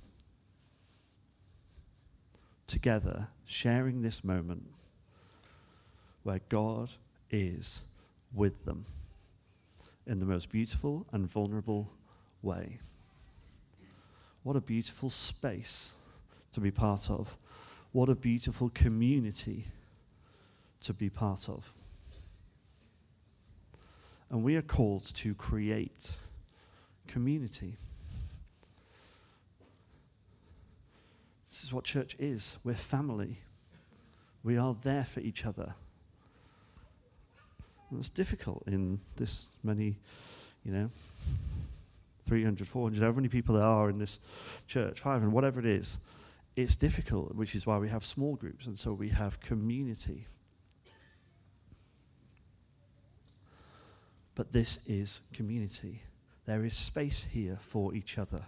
together, 2.66 3.28
sharing 3.44 4.02
this 4.02 4.25
moment 4.25 4.76
where 6.23 6.40
God 6.49 6.90
is 7.30 7.85
with 8.35 8.64
them 8.64 8.85
in 10.06 10.18
the 10.20 10.26
most 10.26 10.50
beautiful 10.50 11.06
and 11.12 11.28
vulnerable 11.28 11.90
way. 12.42 12.78
What 14.42 14.56
a 14.56 14.61
beautiful 14.61 15.11
space 15.11 15.92
to 16.52 16.61
be 16.61 16.70
part 16.70 17.11
of. 17.11 17.37
What 17.92 18.08
a 18.08 18.14
beautiful 18.14 18.70
community 18.70 19.64
to 20.80 20.94
be 20.94 21.11
part 21.11 21.49
of. 21.49 21.73
And 24.30 24.42
we 24.42 24.56
are 24.56 24.62
called 24.62 25.04
to 25.16 25.35
create 25.35 26.12
community. 27.06 27.75
Is 31.66 31.73
what 31.73 31.85
church 31.85 32.16
is. 32.18 32.58
We're 32.64 32.75
family. 32.75 33.37
We 34.44 34.56
are 34.56 34.76
there 34.82 35.04
for 35.04 35.20
each 35.20 35.44
other. 35.44 35.75
And 37.90 37.99
it's 37.99 38.11
difficult 38.11 38.62
in 38.66 39.00
this 39.16 39.50
many, 39.62 39.99
you 40.64 40.73
know, 40.73 40.88
300, 42.25 42.66
400, 42.66 43.00
however 43.00 43.20
many 43.20 43.28
people 43.28 43.54
there 43.54 43.64
are 43.64 43.88
in 43.90 43.99
this 43.99 44.20
church, 44.66 45.00
500, 45.00 45.32
whatever 45.32 45.61
it 45.61 45.66
is. 45.66 45.99
It's 46.56 46.76
difficult, 46.76 47.35
which 47.35 47.54
is 47.54 47.66
why 47.66 47.78
we 47.78 47.88
have 47.88 48.04
small 48.04 48.35
groups, 48.37 48.66
and 48.66 48.78
so 48.78 48.92
we 48.92 49.11
have 49.11 49.40
community. 49.40 50.26
But 54.35 54.52
this 54.52 54.80
is 54.87 55.20
community. 55.32 56.02
There 56.46 56.64
is 56.64 56.75
space 56.75 57.25
here 57.25 57.58
for 57.61 57.94
each 57.94 58.18
other. 58.18 58.42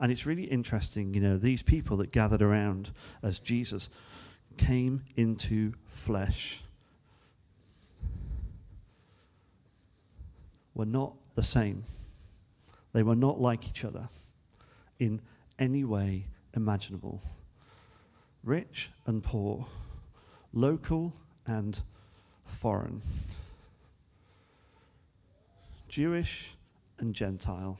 And 0.00 0.10
it's 0.10 0.26
really 0.26 0.44
interesting, 0.44 1.14
you 1.14 1.20
know, 1.20 1.36
these 1.36 1.62
people 1.62 1.96
that 1.98 2.10
gathered 2.10 2.42
around 2.42 2.90
as 3.22 3.38
Jesus 3.38 3.90
came 4.56 5.04
into 5.16 5.74
flesh 5.86 6.62
were 10.74 10.84
not 10.84 11.14
the 11.34 11.42
same. 11.42 11.84
They 12.92 13.02
were 13.02 13.16
not 13.16 13.40
like 13.40 13.68
each 13.68 13.84
other 13.84 14.08
in 14.98 15.20
any 15.58 15.84
way 15.84 16.26
imaginable. 16.54 17.22
Rich 18.42 18.90
and 19.06 19.22
poor, 19.22 19.66
local 20.52 21.14
and 21.46 21.80
foreign, 22.44 23.02
Jewish 25.88 26.54
and 26.98 27.14
Gentile. 27.14 27.78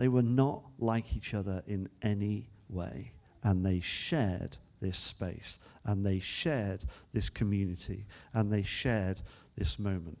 They 0.00 0.08
were 0.08 0.22
not 0.22 0.62
like 0.78 1.14
each 1.14 1.34
other 1.34 1.62
in 1.66 1.90
any 2.00 2.48
way, 2.70 3.12
and 3.42 3.66
they 3.66 3.80
shared 3.80 4.56
this 4.80 4.96
space, 4.96 5.58
and 5.84 6.06
they 6.06 6.20
shared 6.20 6.86
this 7.12 7.28
community, 7.28 8.06
and 8.32 8.50
they 8.50 8.62
shared 8.62 9.20
this 9.58 9.78
moment. 9.78 10.16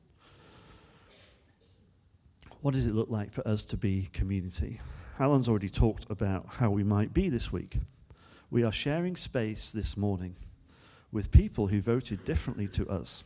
What 2.60 2.74
does 2.74 2.84
it 2.84 2.94
look 2.94 3.08
like 3.08 3.32
for 3.32 3.48
us 3.48 3.64
to 3.64 3.78
be 3.78 4.10
community? 4.12 4.82
Alan's 5.18 5.48
already 5.48 5.70
talked 5.70 6.04
about 6.10 6.44
how 6.50 6.68
we 6.68 6.84
might 6.84 7.14
be 7.14 7.30
this 7.30 7.50
week. 7.50 7.78
We 8.50 8.62
are 8.64 8.72
sharing 8.72 9.16
space 9.16 9.72
this 9.72 9.96
morning 9.96 10.36
with 11.10 11.30
people 11.30 11.68
who 11.68 11.80
voted 11.80 12.26
differently 12.26 12.68
to 12.68 12.86
us. 12.90 13.24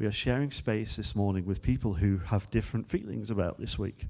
We 0.00 0.06
are 0.06 0.12
sharing 0.12 0.50
space 0.50 0.96
this 0.96 1.14
morning 1.14 1.44
with 1.44 1.60
people 1.60 1.92
who 1.92 2.16
have 2.24 2.50
different 2.50 2.88
feelings 2.88 3.30
about 3.30 3.60
this 3.60 3.78
week. 3.78 4.06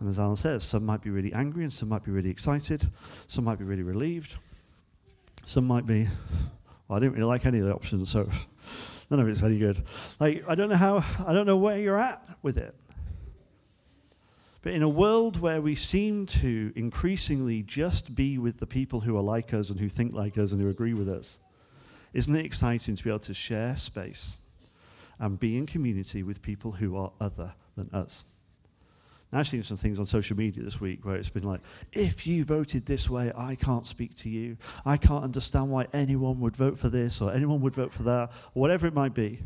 And 0.00 0.08
as 0.08 0.18
Alan 0.18 0.36
says, 0.36 0.64
some 0.64 0.86
might 0.86 1.02
be 1.02 1.10
really 1.10 1.34
angry 1.34 1.64
and 1.64 1.72
some 1.72 1.90
might 1.90 2.02
be 2.02 2.10
really 2.10 2.30
excited, 2.30 2.88
some 3.26 3.44
might 3.44 3.58
be 3.58 3.66
really 3.66 3.82
relieved, 3.82 4.36
some 5.44 5.66
might 5.66 5.84
be, 5.84 6.08
well, 6.88 6.96
I 6.96 6.98
didn't 6.98 7.12
really 7.12 7.26
like 7.26 7.44
any 7.44 7.58
of 7.58 7.66
the 7.66 7.74
options, 7.74 8.08
so 8.08 8.26
none 9.10 9.20
of 9.20 9.28
it's 9.28 9.42
any 9.42 9.58
good. 9.58 9.82
Like, 10.18 10.42
I 10.48 10.54
don't 10.54 10.70
know 10.70 10.76
how, 10.76 11.04
I 11.26 11.34
don't 11.34 11.44
know 11.44 11.58
where 11.58 11.78
you're 11.78 12.00
at 12.00 12.26
with 12.40 12.56
it. 12.56 12.74
But 14.62 14.72
in 14.72 14.82
a 14.82 14.88
world 14.88 15.40
where 15.40 15.60
we 15.60 15.74
seem 15.74 16.24
to 16.24 16.72
increasingly 16.74 17.62
just 17.62 18.16
be 18.16 18.38
with 18.38 18.60
the 18.60 18.66
people 18.66 19.00
who 19.00 19.14
are 19.18 19.22
like 19.22 19.52
us 19.52 19.68
and 19.68 19.78
who 19.78 19.90
think 19.90 20.14
like 20.14 20.38
us 20.38 20.52
and 20.52 20.62
who 20.62 20.70
agree 20.70 20.94
with 20.94 21.10
us, 21.10 21.38
isn't 22.14 22.34
it 22.34 22.46
exciting 22.46 22.96
to 22.96 23.04
be 23.04 23.10
able 23.10 23.18
to 23.18 23.34
share 23.34 23.76
space 23.76 24.38
and 25.18 25.38
be 25.38 25.56
in 25.56 25.66
community 25.66 26.22
with 26.22 26.42
people 26.42 26.72
who 26.72 26.96
are 26.96 27.12
other 27.20 27.54
than 27.76 27.90
us? 27.92 28.24
Now, 29.32 29.40
I've 29.40 29.48
seen 29.48 29.64
some 29.64 29.76
things 29.76 29.98
on 29.98 30.06
social 30.06 30.36
media 30.36 30.62
this 30.62 30.80
week 30.80 31.04
where 31.04 31.16
it's 31.16 31.28
been 31.28 31.42
like, 31.42 31.60
if 31.92 32.24
you 32.24 32.44
voted 32.44 32.86
this 32.86 33.10
way, 33.10 33.32
I 33.36 33.56
can't 33.56 33.86
speak 33.86 34.14
to 34.18 34.28
you. 34.28 34.56
I 34.86 34.96
can't 34.96 35.24
understand 35.24 35.70
why 35.70 35.88
anyone 35.92 36.38
would 36.40 36.56
vote 36.56 36.78
for 36.78 36.88
this 36.88 37.20
or 37.20 37.32
anyone 37.32 37.60
would 37.62 37.74
vote 37.74 37.90
for 37.90 38.04
that, 38.04 38.30
or 38.54 38.60
whatever 38.60 38.86
it 38.86 38.94
might 38.94 39.12
be. 39.12 39.40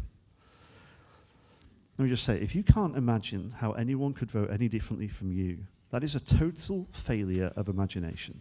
Let 1.97 2.05
me 2.05 2.11
just 2.11 2.25
say, 2.25 2.39
if 2.39 2.55
you 2.55 2.63
can't 2.63 2.97
imagine 2.97 3.55
how 3.57 3.73
anyone 3.73 4.13
could 4.13 4.31
vote 4.31 4.51
any 4.53 4.69
differently 4.69 5.09
from 5.09 5.33
you, 5.33 5.59
that 5.91 6.05
is 6.05 6.15
a 6.15 6.21
total 6.21 6.87
failure 6.91 7.51
of 7.57 7.69
imagination. 7.69 8.41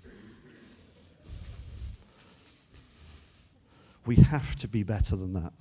We 4.06 4.18
have 4.18 4.56
to 4.58 4.68
be 4.68 4.84
better 4.84 5.16
than 5.16 5.34
that. 5.34 5.54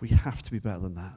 We 0.00 0.08
have 0.08 0.42
to 0.42 0.50
be 0.50 0.58
better 0.58 0.80
than 0.80 0.94
that. 0.94 1.14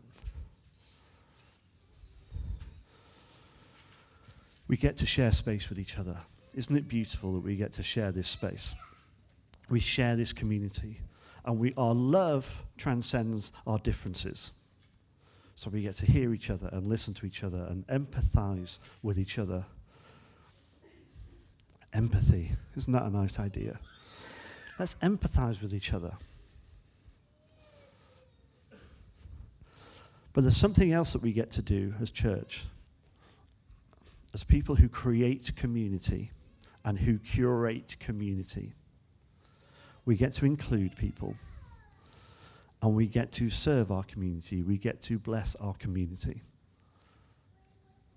we 4.67 4.77
get 4.77 4.97
to 4.97 5.05
share 5.05 5.31
space 5.31 5.69
with 5.69 5.77
each 5.77 5.99
other. 5.99 6.17
Isn't 6.55 6.75
it 6.75 6.87
beautiful 6.87 7.33
that 7.33 7.41
we 7.43 7.55
get 7.55 7.73
to 7.73 7.83
share 7.83 8.11
this 8.11 8.27
space? 8.27 8.73
We 9.69 9.79
share 9.79 10.15
this 10.15 10.33
community, 10.33 10.99
and 11.45 11.59
we, 11.59 11.75
our 11.77 11.93
love 11.93 12.63
transcends 12.77 13.51
our 13.67 13.77
differences. 13.77 14.51
So 15.55 15.69
we 15.69 15.83
get 15.83 15.93
to 15.97 16.07
hear 16.07 16.33
each 16.33 16.49
other 16.49 16.69
and 16.71 16.87
listen 16.87 17.13
to 17.13 17.25
each 17.27 17.43
other 17.43 17.67
and 17.69 17.85
empathize 17.87 18.79
with 19.03 19.19
each 19.19 19.37
other. 19.37 19.65
Empathy. 21.93 22.51
Isn't 22.75 22.93
that 22.93 23.03
a 23.03 23.11
nice 23.11 23.39
idea? 23.39 23.79
Let's 24.79 24.95
empathize 24.95 25.61
with 25.61 25.73
each 25.73 25.93
other. 25.93 26.13
But 30.33 30.41
there's 30.41 30.57
something 30.57 30.91
else 30.91 31.13
that 31.13 31.21
we 31.21 31.31
get 31.31 31.51
to 31.51 31.61
do 31.61 31.93
as 32.01 32.11
church 32.11 32.65
as 34.33 34.43
people 34.43 34.75
who 34.75 34.89
create 34.89 35.51
community 35.55 36.31
and 36.83 36.97
who 36.97 37.17
curate 37.19 37.95
community, 37.99 38.71
we 40.05 40.15
get 40.15 40.33
to 40.33 40.45
include 40.45 40.95
people 40.95 41.35
and 42.81 42.95
we 42.95 43.07
get 43.07 43.31
to 43.31 43.49
serve 43.49 43.91
our 43.91 44.03
community. 44.03 44.61
We 44.61 44.77
get 44.77 44.99
to 45.01 45.17
bless 45.17 45.55
our 45.55 45.73
community. 45.75 46.41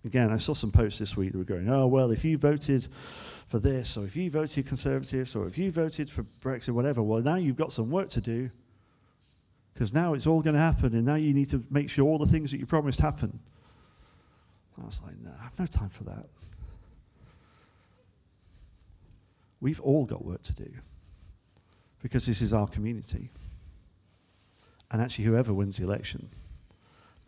Again, 0.04 0.32
I 0.32 0.36
saw 0.38 0.54
some 0.54 0.72
posts 0.72 0.98
this 0.98 1.16
week 1.16 1.32
that 1.32 1.38
were 1.38 1.44
going, 1.44 1.68
oh, 1.68 1.86
well, 1.86 2.10
if 2.10 2.24
you 2.24 2.38
voted 2.38 2.86
for 3.46 3.58
this, 3.58 3.96
or 3.96 4.04
if 4.04 4.16
you 4.16 4.30
voted 4.30 4.66
Conservatives, 4.66 5.34
or 5.36 5.46
if 5.46 5.58
you 5.58 5.70
voted 5.70 6.08
for 6.08 6.24
Brexit, 6.40 6.70
whatever, 6.70 7.02
well, 7.02 7.22
now 7.22 7.36
you've 7.36 7.56
got 7.56 7.72
some 7.72 7.90
work 7.90 8.08
to 8.10 8.20
do 8.20 8.50
because 9.76 9.92
now 9.92 10.14
it's 10.14 10.26
all 10.26 10.40
going 10.40 10.54
to 10.54 10.60
happen, 10.60 10.94
and 10.94 11.04
now 11.04 11.16
you 11.16 11.34
need 11.34 11.50
to 11.50 11.62
make 11.68 11.90
sure 11.90 12.06
all 12.06 12.16
the 12.16 12.24
things 12.24 12.50
that 12.50 12.58
you 12.58 12.64
promised 12.64 12.98
happen. 12.98 13.40
I 14.80 14.86
was 14.86 15.02
like, 15.04 15.18
no, 15.22 15.30
I 15.38 15.44
have 15.44 15.58
no 15.58 15.66
time 15.66 15.90
for 15.90 16.04
that. 16.04 16.24
We've 19.60 19.80
all 19.82 20.06
got 20.06 20.24
work 20.24 20.40
to 20.44 20.54
do 20.54 20.70
because 22.02 22.24
this 22.24 22.40
is 22.40 22.54
our 22.54 22.66
community. 22.66 23.28
And 24.90 25.02
actually, 25.02 25.26
whoever 25.26 25.52
wins 25.52 25.76
the 25.76 25.84
election, 25.84 26.30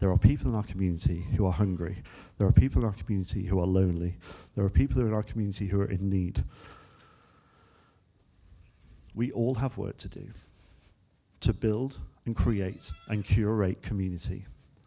there 0.00 0.10
are 0.10 0.16
people 0.16 0.48
in 0.48 0.54
our 0.54 0.62
community 0.62 1.26
who 1.36 1.44
are 1.44 1.52
hungry. 1.52 1.98
There 2.38 2.46
are 2.46 2.52
people 2.52 2.80
in 2.80 2.86
our 2.86 2.94
community 2.94 3.44
who 3.44 3.60
are 3.60 3.66
lonely. 3.66 4.16
There 4.54 4.64
are 4.64 4.70
people 4.70 5.02
in 5.02 5.12
our 5.12 5.22
community 5.22 5.66
who 5.66 5.82
are 5.82 5.90
in 5.90 6.08
need. 6.08 6.44
We 9.14 9.32
all 9.32 9.56
have 9.56 9.76
work 9.76 9.98
to 9.98 10.08
do 10.08 10.28
to 11.40 11.52
build 11.52 11.98
and 12.26 12.34
create 12.36 12.90
and 13.08 13.24
curate 13.24 13.82
community. 13.82 14.44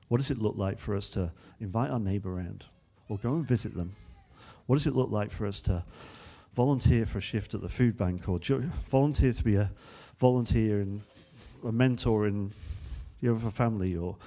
What 0.07 0.17
does 0.17 0.31
it 0.31 0.37
look 0.37 0.57
like 0.57 0.77
for 0.77 0.95
us 0.95 1.07
to 1.09 1.31
invite 1.59 1.89
our 1.89 1.99
neighbor 1.99 2.35
around 2.35 2.65
or 3.09 3.17
go 3.17 3.33
and 3.35 3.47
visit 3.47 3.73
them? 3.73 3.91
What 4.65 4.75
does 4.75 4.87
it 4.87 4.95
look 4.95 5.09
like 5.09 5.31
for 5.31 5.45
us 5.45 5.61
to 5.61 5.83
volunteer 6.53 7.05
for 7.05 7.17
a 7.17 7.21
shift 7.21 7.53
at 7.53 7.61
the 7.61 7.69
food 7.69 7.97
bank 7.97 8.27
or 8.27 8.39
volunteer 8.87 9.33
to 9.33 9.43
be 9.43 9.55
a 9.55 9.71
volunteer 10.17 10.81
and 10.81 11.01
a 11.65 11.71
mentor 11.71 12.27
in 12.27 12.51
your 13.21 13.35
other 13.35 13.49
family? 13.49 13.95
Or 13.95 14.17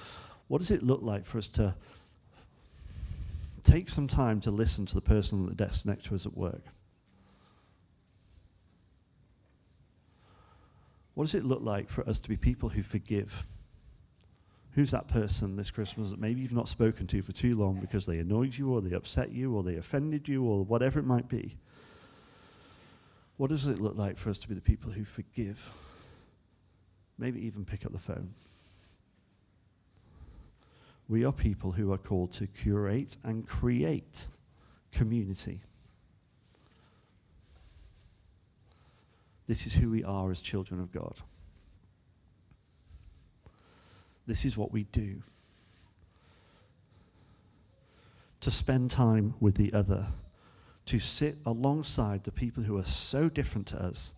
what 0.47 0.59
does 0.59 0.71
it 0.71 0.83
look 0.83 1.01
like 1.01 1.25
for 1.25 1.37
us 1.37 1.47
to 1.49 1.75
take 3.63 3.89
some 3.89 4.07
time 4.07 4.41
to 4.41 4.51
listen 4.51 4.85
to 4.85 4.95
the 4.95 5.01
person 5.01 5.43
at 5.43 5.49
the 5.49 5.65
desk 5.65 5.85
next 5.85 6.05
to 6.05 6.15
us 6.15 6.25
at 6.25 6.35
work? 6.35 6.63
What 11.15 11.23
does 11.23 11.35
it 11.35 11.45
look 11.45 11.61
like 11.61 11.89
for 11.89 12.07
us 12.07 12.19
to 12.19 12.29
be 12.29 12.37
people 12.37 12.69
who 12.69 12.83
forgive? 12.83 13.45
Who's 14.73 14.91
that 14.91 15.07
person 15.07 15.55
this 15.55 15.71
Christmas 15.71 16.11
that 16.11 16.19
maybe 16.19 16.41
you've 16.41 16.53
not 16.53 16.67
spoken 16.67 17.07
to 17.07 17.21
for 17.21 17.31
too 17.31 17.55
long 17.55 17.79
because 17.79 18.05
they 18.05 18.19
annoyed 18.19 18.57
you 18.57 18.73
or 18.73 18.81
they 18.81 18.93
upset 18.93 19.31
you 19.31 19.55
or 19.55 19.63
they 19.63 19.77
offended 19.77 20.27
you 20.27 20.43
or 20.43 20.63
whatever 20.65 20.99
it 20.99 21.05
might 21.05 21.29
be? 21.29 21.57
What 23.37 23.49
does 23.49 23.67
it 23.67 23.79
look 23.79 23.97
like 23.97 24.17
for 24.17 24.29
us 24.29 24.39
to 24.39 24.49
be 24.49 24.55
the 24.55 24.61
people 24.61 24.91
who 24.91 25.05
forgive? 25.05 25.69
Maybe 27.17 27.45
even 27.45 27.63
pick 27.63 27.85
up 27.85 27.93
the 27.93 27.97
phone. 27.97 28.31
We 31.07 31.23
are 31.23 31.31
people 31.31 31.71
who 31.71 31.93
are 31.93 31.97
called 31.97 32.33
to 32.33 32.47
curate 32.47 33.15
and 33.23 33.47
create 33.47 34.25
community. 34.91 35.59
This 39.47 39.67
is 39.67 39.75
who 39.75 39.89
we 39.89 40.03
are 40.03 40.31
as 40.31 40.41
children 40.41 40.79
of 40.79 40.91
God. 40.91 41.19
This 44.27 44.45
is 44.45 44.57
what 44.57 44.71
we 44.71 44.83
do. 44.83 45.21
To 48.41 48.51
spend 48.51 48.91
time 48.91 49.35
with 49.39 49.55
the 49.55 49.73
other, 49.73 50.07
to 50.87 50.99
sit 50.99 51.35
alongside 51.45 52.23
the 52.23 52.31
people 52.31 52.63
who 52.63 52.77
are 52.77 52.85
so 52.85 53.29
different 53.29 53.67
to 53.67 53.81
us 53.81 54.15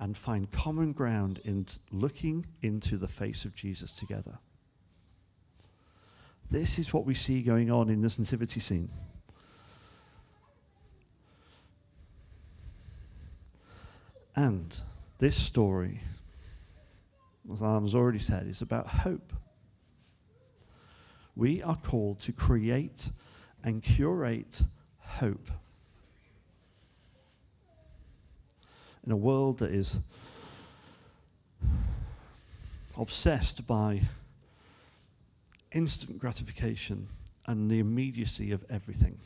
and 0.00 0.16
find 0.16 0.50
common 0.50 0.92
ground 0.92 1.40
in 1.44 1.66
looking 1.92 2.46
into 2.60 2.96
the 2.96 3.08
face 3.08 3.44
of 3.44 3.54
Jesus 3.54 3.92
together. 3.92 4.38
This 6.50 6.78
is 6.78 6.92
what 6.92 7.06
we 7.06 7.14
see 7.14 7.42
going 7.42 7.70
on 7.70 7.88
in 7.88 8.02
this 8.02 8.18
nativity 8.18 8.60
scene. 8.60 8.90
And 14.34 14.76
this 15.18 15.36
story 15.36 16.00
as 17.50 17.62
Alan 17.62 17.82
has 17.82 17.94
already 17.94 18.18
said, 18.18 18.46
is 18.46 18.62
about 18.62 18.86
hope. 18.86 19.32
We 21.34 21.62
are 21.62 21.76
called 21.76 22.20
to 22.20 22.32
create 22.32 23.10
and 23.64 23.82
curate 23.82 24.62
hope. 24.98 25.50
In 29.04 29.10
a 29.10 29.16
world 29.16 29.58
that 29.58 29.72
is 29.72 29.98
obsessed 32.96 33.66
by 33.66 34.02
instant 35.72 36.18
gratification 36.18 37.08
and 37.46 37.70
the 37.70 37.80
immediacy 37.80 38.52
of 38.52 38.64
everything, 38.70 39.18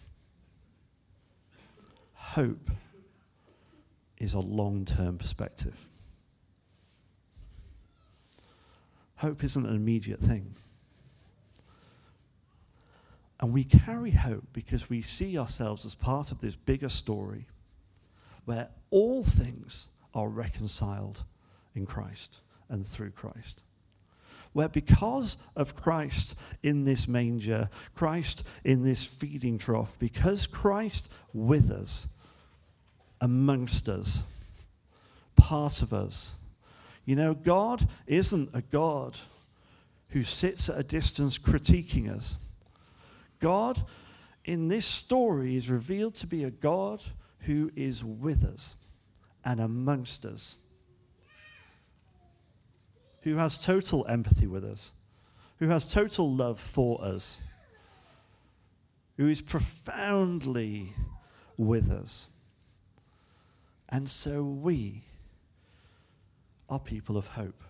hope 2.15 2.71
is 4.19 4.35
a 4.35 4.41
long 4.41 4.85
term 4.85 5.19
perspective. 5.19 5.87
Hope 9.17 9.43
isn't 9.43 9.67
an 9.67 9.75
immediate 9.75 10.21
thing. 10.21 10.55
And 13.41 13.53
we 13.53 13.65
carry 13.65 14.13
hope 14.13 14.45
because 14.53 14.89
we 14.89 15.03
see 15.03 15.39
ourselves 15.39 15.85
as 15.85 15.95
part 15.95 16.33
of 16.33 16.41
this 16.41 16.57
bigger 16.57 16.89
story 16.89 17.47
where 18.45 18.69
all 18.91 19.23
things 19.23 19.91
are 20.15 20.29
reconciled 20.29 21.25
in 21.75 21.85
Christ 21.85 22.39
and 22.69 22.87
through 22.87 23.11
Christ. 23.11 23.61
Where 24.53 24.69
because 24.69 25.37
of 25.55 25.77
Christ 25.77 26.35
in 26.63 26.85
this 26.85 27.07
manger, 27.07 27.69
Christ 27.95 28.43
in 28.65 28.85
this 28.85 29.05
feeding 29.05 29.59
trough, 29.59 29.99
because 29.99 30.47
Christ 30.47 31.13
with 31.35 31.71
us, 31.71 32.16
amongst 33.21 33.89
us, 33.89 34.23
part 35.37 35.83
of 35.83 35.93
us, 35.93 36.37
you 37.05 37.15
know, 37.15 37.35
God 37.35 37.89
isn't 38.07 38.51
a 38.53 38.63
God 38.63 39.17
who 40.09 40.23
sits 40.23 40.69
at 40.69 40.79
a 40.79 40.83
distance 40.83 41.39
critiquing 41.39 42.15
us. 42.15 42.39
God 43.39 43.83
in 44.45 44.69
this 44.69 44.87
story 44.87 45.57
is 45.57 45.71
revealed 45.71 46.15
to 46.17 46.27
be 46.27 46.45
a 46.45 46.51
God 46.51 47.03
who 47.41 47.71
is 47.77 48.05
with 48.05 48.45
us 48.45 48.77
and 49.45 49.61
amongst 49.61 50.25
us, 50.25 50.59
who 53.23 53.37
has 53.37 53.59
total 53.59 54.05
empathy 54.09 54.47
with 54.47 54.65
us, 54.65 54.93
who 55.59 55.69
has 55.69 55.87
total 55.87 56.33
love 56.33 56.59
for 56.59 57.03
us, 57.05 57.43
who 59.17 59.29
is 59.29 59.41
profoundly 59.41 60.93
with 61.57 61.91
us. 61.91 62.31
And 63.89 64.09
so 64.09 64.45
we 64.45 65.03
are 66.69 66.81
people 66.81 67.17
of 67.17 67.29
hope 67.29 67.63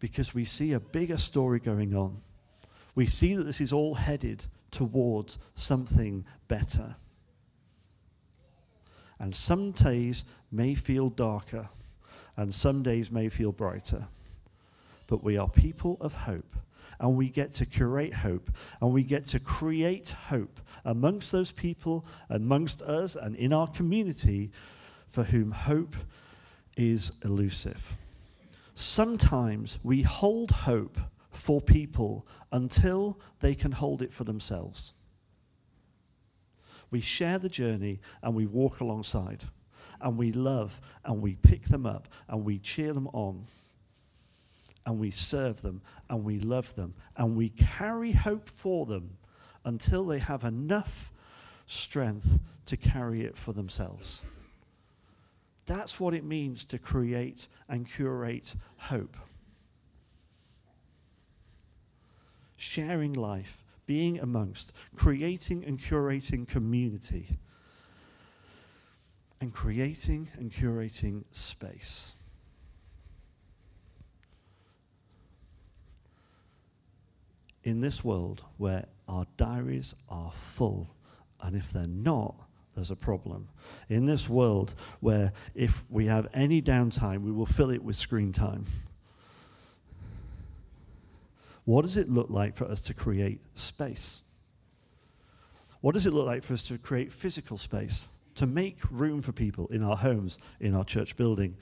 because 0.00 0.34
we 0.34 0.44
see 0.44 0.72
a 0.72 0.80
bigger 0.80 1.16
story 1.16 1.58
going 1.58 1.94
on. 1.94 2.20
We 2.94 3.06
see 3.06 3.34
that 3.34 3.44
this 3.44 3.60
is 3.60 3.72
all 3.72 3.94
headed 3.94 4.44
towards 4.70 5.38
something 5.54 6.24
better. 6.46 6.96
And 9.18 9.34
some 9.34 9.72
days 9.72 10.24
may 10.52 10.74
feel 10.74 11.08
darker, 11.10 11.68
and 12.36 12.54
some 12.54 12.82
days 12.82 13.10
may 13.10 13.28
feel 13.28 13.50
brighter. 13.50 14.06
But 15.08 15.24
we 15.24 15.36
are 15.36 15.48
people 15.48 15.96
of 16.00 16.14
hope, 16.14 16.54
and 17.00 17.16
we 17.16 17.28
get 17.28 17.52
to 17.54 17.66
curate 17.66 18.14
hope, 18.14 18.50
and 18.80 18.92
we 18.92 19.02
get 19.02 19.24
to 19.28 19.40
create 19.40 20.10
hope 20.28 20.60
amongst 20.84 21.32
those 21.32 21.50
people, 21.50 22.06
amongst 22.30 22.80
us, 22.82 23.16
and 23.16 23.34
in 23.34 23.52
our 23.52 23.66
community 23.66 24.52
for 25.08 25.24
whom 25.24 25.50
hope 25.50 25.96
is 26.76 27.20
elusive. 27.24 27.94
Sometimes 28.74 29.80
we 29.82 30.02
hold 30.02 30.50
hope 30.50 30.98
for 31.30 31.60
people 31.60 32.26
until 32.52 33.18
they 33.40 33.54
can 33.54 33.72
hold 33.72 34.02
it 34.02 34.12
for 34.12 34.24
themselves. 34.24 34.92
We 36.90 37.00
share 37.00 37.38
the 37.38 37.48
journey 37.48 38.00
and 38.22 38.34
we 38.34 38.46
walk 38.46 38.80
alongside, 38.80 39.44
and 40.00 40.16
we 40.16 40.30
love 40.30 40.80
and 41.04 41.20
we 41.20 41.34
pick 41.34 41.64
them 41.64 41.86
up 41.86 42.08
and 42.28 42.44
we 42.44 42.58
cheer 42.58 42.92
them 42.92 43.08
on, 43.08 43.44
and 44.86 44.98
we 44.98 45.10
serve 45.10 45.62
them 45.62 45.82
and 46.08 46.24
we 46.24 46.38
love 46.38 46.74
them, 46.76 46.94
and 47.16 47.36
we 47.36 47.48
carry 47.48 48.12
hope 48.12 48.48
for 48.48 48.86
them 48.86 49.16
until 49.64 50.06
they 50.06 50.18
have 50.18 50.44
enough 50.44 51.12
strength 51.66 52.38
to 52.64 52.76
carry 52.76 53.22
it 53.22 53.36
for 53.36 53.52
themselves. 53.52 54.22
That's 55.68 56.00
what 56.00 56.14
it 56.14 56.24
means 56.24 56.64
to 56.64 56.78
create 56.78 57.46
and 57.68 57.86
curate 57.86 58.54
hope. 58.78 59.18
Sharing 62.56 63.12
life, 63.12 63.62
being 63.84 64.18
amongst, 64.18 64.72
creating 64.96 65.66
and 65.66 65.78
curating 65.78 66.48
community, 66.48 67.36
and 69.42 69.52
creating 69.52 70.30
and 70.38 70.50
curating 70.50 71.24
space. 71.32 72.14
In 77.62 77.80
this 77.80 78.02
world 78.02 78.42
where 78.56 78.86
our 79.06 79.26
diaries 79.36 79.94
are 80.08 80.32
full, 80.32 80.94
and 81.42 81.54
if 81.54 81.70
they're 81.70 81.86
not, 81.86 82.47
there's 82.78 82.92
a 82.92 82.96
problem. 82.96 83.48
In 83.88 84.06
this 84.06 84.28
world 84.28 84.72
where 85.00 85.32
if 85.52 85.82
we 85.90 86.06
have 86.06 86.28
any 86.32 86.62
downtime, 86.62 87.22
we 87.22 87.32
will 87.32 87.44
fill 87.44 87.70
it 87.70 87.82
with 87.82 87.96
screen 87.96 88.32
time. 88.32 88.66
What 91.64 91.82
does 91.82 91.96
it 91.96 92.08
look 92.08 92.30
like 92.30 92.54
for 92.54 92.66
us 92.66 92.80
to 92.82 92.94
create 92.94 93.40
space? 93.56 94.22
What 95.80 95.94
does 95.94 96.06
it 96.06 96.12
look 96.12 96.26
like 96.26 96.44
for 96.44 96.52
us 96.52 96.68
to 96.68 96.78
create 96.78 97.12
physical 97.12 97.58
space? 97.58 98.06
To 98.36 98.46
make 98.46 98.78
room 98.92 99.22
for 99.22 99.32
people 99.32 99.66
in 99.72 99.82
our 99.82 99.96
homes, 99.96 100.38
in 100.60 100.76
our 100.76 100.84
church 100.84 101.16
building, 101.16 101.56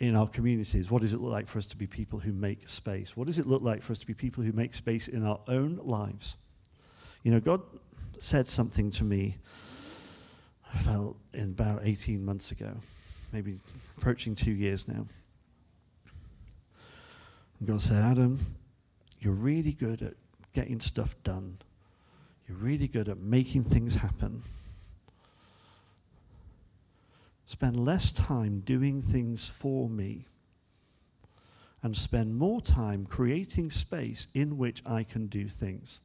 in 0.00 0.16
our 0.16 0.26
communities? 0.26 0.90
What 0.90 1.02
does 1.02 1.14
it 1.14 1.20
look 1.20 1.30
like 1.30 1.46
for 1.46 1.58
us 1.58 1.66
to 1.66 1.76
be 1.76 1.86
people 1.86 2.18
who 2.18 2.32
make 2.32 2.68
space? 2.68 3.16
What 3.16 3.28
does 3.28 3.38
it 3.38 3.46
look 3.46 3.62
like 3.62 3.80
for 3.80 3.92
us 3.92 4.00
to 4.00 4.06
be 4.06 4.14
people 4.14 4.42
who 4.42 4.50
make 4.50 4.74
space 4.74 5.06
in 5.06 5.24
our 5.24 5.38
own 5.46 5.78
lives? 5.84 6.36
You 7.22 7.30
know, 7.30 7.38
God 7.38 7.60
said 8.18 8.48
something 8.48 8.90
to 8.90 9.04
me 9.04 9.36
I 10.72 10.78
felt 10.78 11.16
in 11.34 11.50
about 11.50 11.80
18 11.84 12.24
months 12.24 12.50
ago, 12.50 12.76
maybe 13.32 13.58
approaching 13.98 14.34
two 14.34 14.52
years 14.52 14.88
now. 14.88 15.06
And 17.58 17.68
God 17.68 17.80
said, 17.80 18.02
Adam, 18.02 18.40
you're 19.20 19.34
really 19.34 19.72
good 19.72 20.02
at 20.02 20.14
getting 20.52 20.80
stuff 20.80 21.14
done. 21.22 21.58
You're 22.48 22.56
really 22.58 22.88
good 22.88 23.08
at 23.08 23.18
making 23.18 23.64
things 23.64 23.96
happen. 23.96 24.42
Spend 27.46 27.78
less 27.78 28.12
time 28.12 28.60
doing 28.60 29.02
things 29.02 29.48
for 29.48 29.88
me 29.88 30.24
and 31.82 31.96
spend 31.96 32.36
more 32.36 32.60
time 32.60 33.04
creating 33.04 33.70
space 33.70 34.28
in 34.34 34.56
which 34.56 34.82
I 34.86 35.02
can 35.02 35.26
do 35.26 35.48
things. 35.48 36.00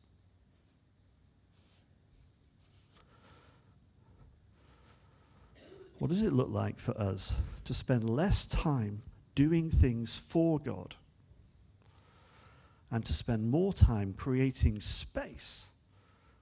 What 5.99 6.11
does 6.11 6.21
it 6.21 6.33
look 6.33 6.49
like 6.49 6.79
for 6.79 6.95
us 6.99 7.33
to 7.63 7.73
spend 7.73 8.07
less 8.07 8.45
time 8.45 9.01
doing 9.33 9.69
things 9.69 10.15
for 10.15 10.59
God 10.59 10.95
and 12.91 13.03
to 13.05 13.13
spend 13.13 13.49
more 13.49 13.73
time 13.73 14.13
creating 14.13 14.79
space 14.79 15.67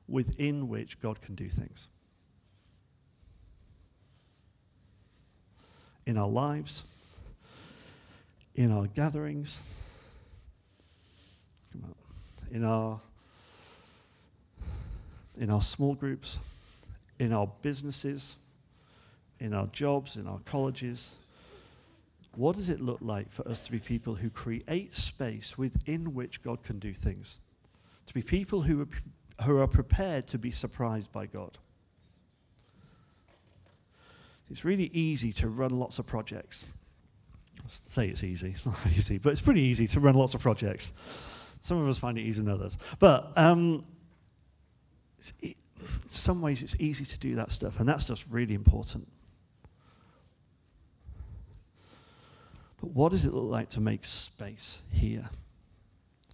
within 0.08 0.68
which 0.68 1.00
God 1.00 1.22
can 1.22 1.36
do 1.36 1.48
things? 1.48 1.88
In 6.06 6.18
our 6.18 6.28
lives, 6.28 7.18
in 8.56 8.72
our 8.72 8.88
gatherings, 8.88 9.62
in 12.52 12.64
our, 12.64 13.00
in 15.40 15.50
our 15.50 15.62
small 15.62 15.96
groups, 15.96 16.40
in 17.20 17.32
our 17.32 17.50
businesses 17.62 18.36
in 19.46 19.54
our 19.54 19.68
jobs, 19.68 20.18
in 20.18 20.28
our 20.28 20.40
colleges. 20.40 21.12
What 22.36 22.56
does 22.56 22.68
it 22.68 22.82
look 22.82 22.98
like 23.00 23.30
for 23.30 23.48
us 23.48 23.62
to 23.62 23.72
be 23.72 23.80
people 23.80 24.16
who 24.16 24.30
create 24.30 24.92
space 24.92 25.56
within 25.58 26.16
which 26.16 26.42
God 26.42 26.64
can 26.64 26.80
do 26.80 26.94
things? 26.94 27.40
To 28.08 28.14
be 28.14 28.24
people 28.24 28.64
who 28.64 28.82
are, 28.82 29.46
who 29.46 29.60
are 29.60 29.68
prepared 29.68 30.28
to 30.28 30.40
be 30.40 30.50
surprised 30.50 31.12
by 31.12 31.28
God. 31.28 31.58
It's 34.50 34.66
really 34.66 34.90
easy 34.94 35.32
to 35.34 35.48
run 35.48 35.80
lots 35.80 36.00
of 36.00 36.08
projects. 36.08 36.66
I'll 37.62 37.70
say 37.70 38.08
it's 38.08 38.24
easy, 38.24 38.50
it's 38.50 38.66
not 38.66 38.76
easy, 38.98 39.20
but 39.20 39.30
it's 39.30 39.42
pretty 39.42 39.62
easy 39.62 39.88
to 39.88 40.00
run 40.00 40.16
lots 40.16 40.34
of 40.34 40.42
projects. 40.42 40.92
Some 41.62 41.78
of 41.78 41.88
us 41.88 42.00
find 42.00 42.18
it 42.18 42.22
easier 42.22 42.44
than 42.44 42.54
others. 42.54 42.78
But 43.00 43.32
um, 43.36 43.86
in 45.42 45.54
some 46.08 46.42
ways, 46.42 46.64
it's 46.64 46.80
easy 46.80 47.06
to 47.06 47.20
do 47.20 47.36
that 47.36 47.52
stuff, 47.52 47.80
and 47.80 47.88
that 47.88 48.02
stuff's 48.02 48.28
really 48.28 48.56
important. 48.56 49.08
But 52.86 52.94
what 52.94 53.12
does 53.14 53.26
it 53.26 53.34
look 53.34 53.50
like 53.50 53.70
to 53.70 53.82
make 53.82 54.06
space 54.06 54.78
here 54.92 55.32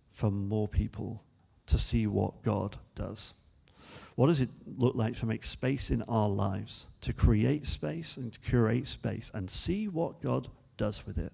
for 0.10 0.30
more 0.30 0.68
people 0.68 1.24
to 1.68 1.78
see 1.78 2.08
what 2.08 2.44
God 2.44 2.76
does? 2.94 3.34
What 4.16 4.28
does 4.28 4.42
it 4.42 4.50
look 4.78 4.94
like 4.94 5.16
to 5.20 5.26
make 5.26 5.46
space 5.46 5.92
in 5.92 6.02
our 6.10 6.28
lives, 6.28 6.88
to 7.02 7.14
create 7.14 7.66
space 7.66 8.18
and 8.18 8.34
to 8.34 8.40
curate 8.42 8.86
space 8.86 9.32
and 9.34 9.50
see 9.50 9.88
what 9.88 10.22
God 10.22 10.50
does 10.76 11.08
with 11.08 11.18
it? 11.18 11.32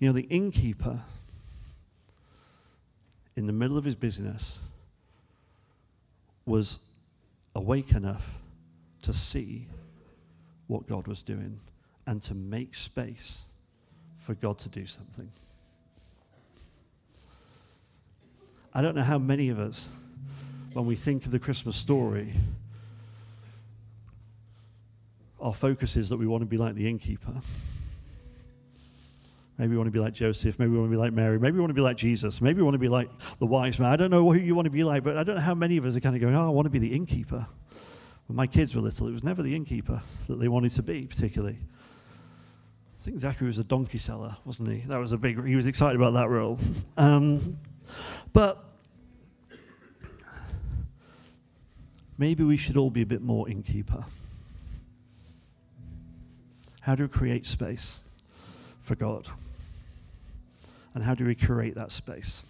You 0.00 0.08
know, 0.08 0.12
the 0.12 0.26
innkeeper, 0.26 1.02
in 3.36 3.46
the 3.46 3.52
middle 3.52 3.78
of 3.78 3.84
his 3.84 3.94
business, 3.94 4.58
was 6.44 6.80
awake 7.54 7.92
enough 7.92 8.38
to 9.02 9.12
see 9.12 9.68
what 10.66 10.88
God 10.88 11.06
was 11.06 11.22
doing 11.22 11.60
and 12.06 12.22
to 12.22 12.34
make 12.34 12.74
space 12.74 13.44
for 14.16 14.34
God 14.34 14.58
to 14.58 14.68
do 14.68 14.86
something. 14.86 15.28
I 18.72 18.82
don't 18.82 18.94
know 18.94 19.02
how 19.02 19.18
many 19.18 19.48
of 19.48 19.58
us, 19.58 19.88
when 20.72 20.86
we 20.86 20.96
think 20.96 21.24
of 21.24 21.30
the 21.30 21.38
Christmas 21.38 21.76
story, 21.76 22.32
our 25.40 25.54
focus 25.54 25.96
is 25.96 26.10
that 26.10 26.16
we 26.16 26.26
want 26.26 26.42
to 26.42 26.46
be 26.46 26.58
like 26.58 26.74
the 26.74 26.88
innkeeper. 26.88 27.32
Maybe 29.58 29.70
we 29.70 29.78
want 29.78 29.86
to 29.86 29.92
be 29.92 30.00
like 30.00 30.12
Joseph. 30.12 30.58
Maybe 30.58 30.72
we 30.72 30.78
want 30.78 30.90
to 30.90 30.96
be 30.96 30.98
like 30.98 31.14
Mary. 31.14 31.38
Maybe 31.38 31.54
we 31.54 31.60
want 31.60 31.70
to 31.70 31.74
be 31.74 31.80
like 31.80 31.96
Jesus. 31.96 32.42
Maybe 32.42 32.58
we 32.58 32.64
want 32.64 32.74
to 32.74 32.78
be 32.78 32.88
like 32.88 33.08
the 33.38 33.46
wise 33.46 33.78
man. 33.78 33.90
I 33.90 33.96
don't 33.96 34.10
know 34.10 34.30
who 34.30 34.38
you 34.38 34.54
want 34.54 34.66
to 34.66 34.70
be 34.70 34.84
like, 34.84 35.02
but 35.02 35.16
I 35.16 35.24
don't 35.24 35.36
know 35.36 35.40
how 35.40 35.54
many 35.54 35.78
of 35.78 35.86
us 35.86 35.96
are 35.96 36.00
kind 36.00 36.14
of 36.14 36.20
going, 36.20 36.34
oh, 36.34 36.46
I 36.46 36.50
want 36.50 36.66
to 36.66 36.70
be 36.70 36.78
the 36.78 36.94
innkeeper. 36.94 37.46
When 38.26 38.36
my 38.36 38.46
kids 38.46 38.76
were 38.76 38.82
little, 38.82 39.08
it 39.08 39.12
was 39.12 39.24
never 39.24 39.42
the 39.42 39.56
innkeeper 39.56 40.02
that 40.26 40.38
they 40.38 40.48
wanted 40.48 40.72
to 40.72 40.82
be, 40.82 41.06
particularly 41.06 41.58
think 43.06 43.20
Zachary 43.20 43.46
was 43.46 43.58
a 43.58 43.64
donkey 43.64 43.98
seller, 43.98 44.34
wasn't 44.44 44.68
he? 44.68 44.78
That 44.80 44.96
was 44.96 45.12
a 45.12 45.16
big. 45.16 45.46
He 45.46 45.54
was 45.54 45.68
excited 45.68 45.94
about 45.94 46.14
that 46.14 46.28
role. 46.28 46.58
Um, 46.98 47.58
but 48.32 48.64
maybe 52.16 52.42
we 52.42 52.56
should 52.56 52.78
all 52.78 52.88
be 52.90 53.02
a 53.02 53.06
bit 53.06 53.20
more 53.20 53.48
innkeeper. 53.48 54.02
How 56.80 56.94
do 56.94 57.04
we 57.04 57.08
create 57.08 57.44
space 57.44 58.02
for 58.80 58.94
God? 58.94 59.28
And 60.94 61.04
how 61.04 61.14
do 61.14 61.26
we 61.26 61.34
create 61.34 61.74
that 61.74 61.92
space? 61.92 62.44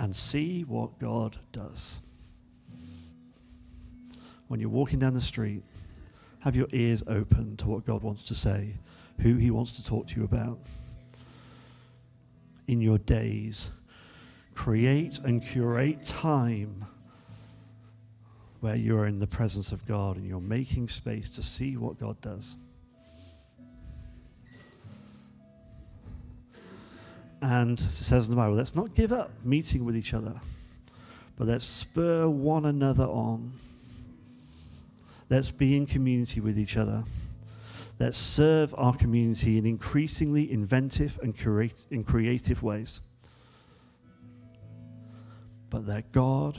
And 0.00 0.16
see 0.16 0.62
what 0.62 0.98
God 0.98 1.36
does. 1.52 2.00
When 4.48 4.60
you're 4.60 4.70
walking 4.70 4.98
down 4.98 5.12
the 5.12 5.20
street 5.20 5.62
have 6.40 6.56
your 6.56 6.68
ears 6.72 7.02
open 7.06 7.56
to 7.58 7.68
what 7.68 7.84
God 7.84 8.02
wants 8.02 8.22
to 8.24 8.34
say, 8.34 8.74
who 9.20 9.36
He 9.36 9.50
wants 9.50 9.76
to 9.76 9.84
talk 9.84 10.06
to 10.08 10.20
you 10.20 10.24
about. 10.24 10.58
In 12.66 12.80
your 12.80 12.98
days, 12.98 13.70
create 14.54 15.18
and 15.20 15.42
curate 15.42 16.04
time 16.04 16.84
where 18.60 18.76
you're 18.76 19.06
in 19.06 19.18
the 19.18 19.26
presence 19.26 19.72
of 19.72 19.86
God 19.86 20.16
and 20.16 20.26
you're 20.26 20.40
making 20.40 20.88
space 20.88 21.30
to 21.30 21.42
see 21.42 21.76
what 21.76 21.98
God 21.98 22.20
does. 22.20 22.56
And 27.40 27.78
it 27.78 27.90
says 27.92 28.28
in 28.28 28.34
the 28.34 28.40
Bible, 28.40 28.56
let's 28.56 28.74
not 28.74 28.94
give 28.94 29.12
up 29.12 29.30
meeting 29.44 29.84
with 29.84 29.96
each 29.96 30.12
other, 30.12 30.34
but 31.36 31.46
let's 31.46 31.64
spur 31.64 32.28
one 32.28 32.66
another 32.66 33.04
on 33.04 33.52
Let's 35.30 35.50
be 35.50 35.76
in 35.76 35.86
community 35.86 36.40
with 36.40 36.58
each 36.58 36.76
other. 36.76 37.04
Let's 37.98 38.16
serve 38.16 38.74
our 38.78 38.94
community 38.96 39.58
in 39.58 39.66
increasingly 39.66 40.50
inventive 40.50 41.18
and 41.22 41.36
create, 41.36 41.84
in 41.90 42.04
creative 42.04 42.62
ways. 42.62 43.00
But 45.68 45.86
let 45.86 46.12
God 46.12 46.58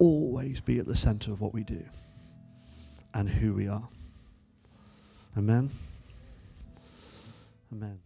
always 0.00 0.60
be 0.60 0.78
at 0.78 0.86
the 0.86 0.96
center 0.96 1.32
of 1.32 1.40
what 1.40 1.54
we 1.54 1.62
do 1.62 1.84
and 3.12 3.28
who 3.28 3.54
we 3.54 3.68
are. 3.68 3.86
Amen. 5.36 5.70
Amen. 7.72 8.00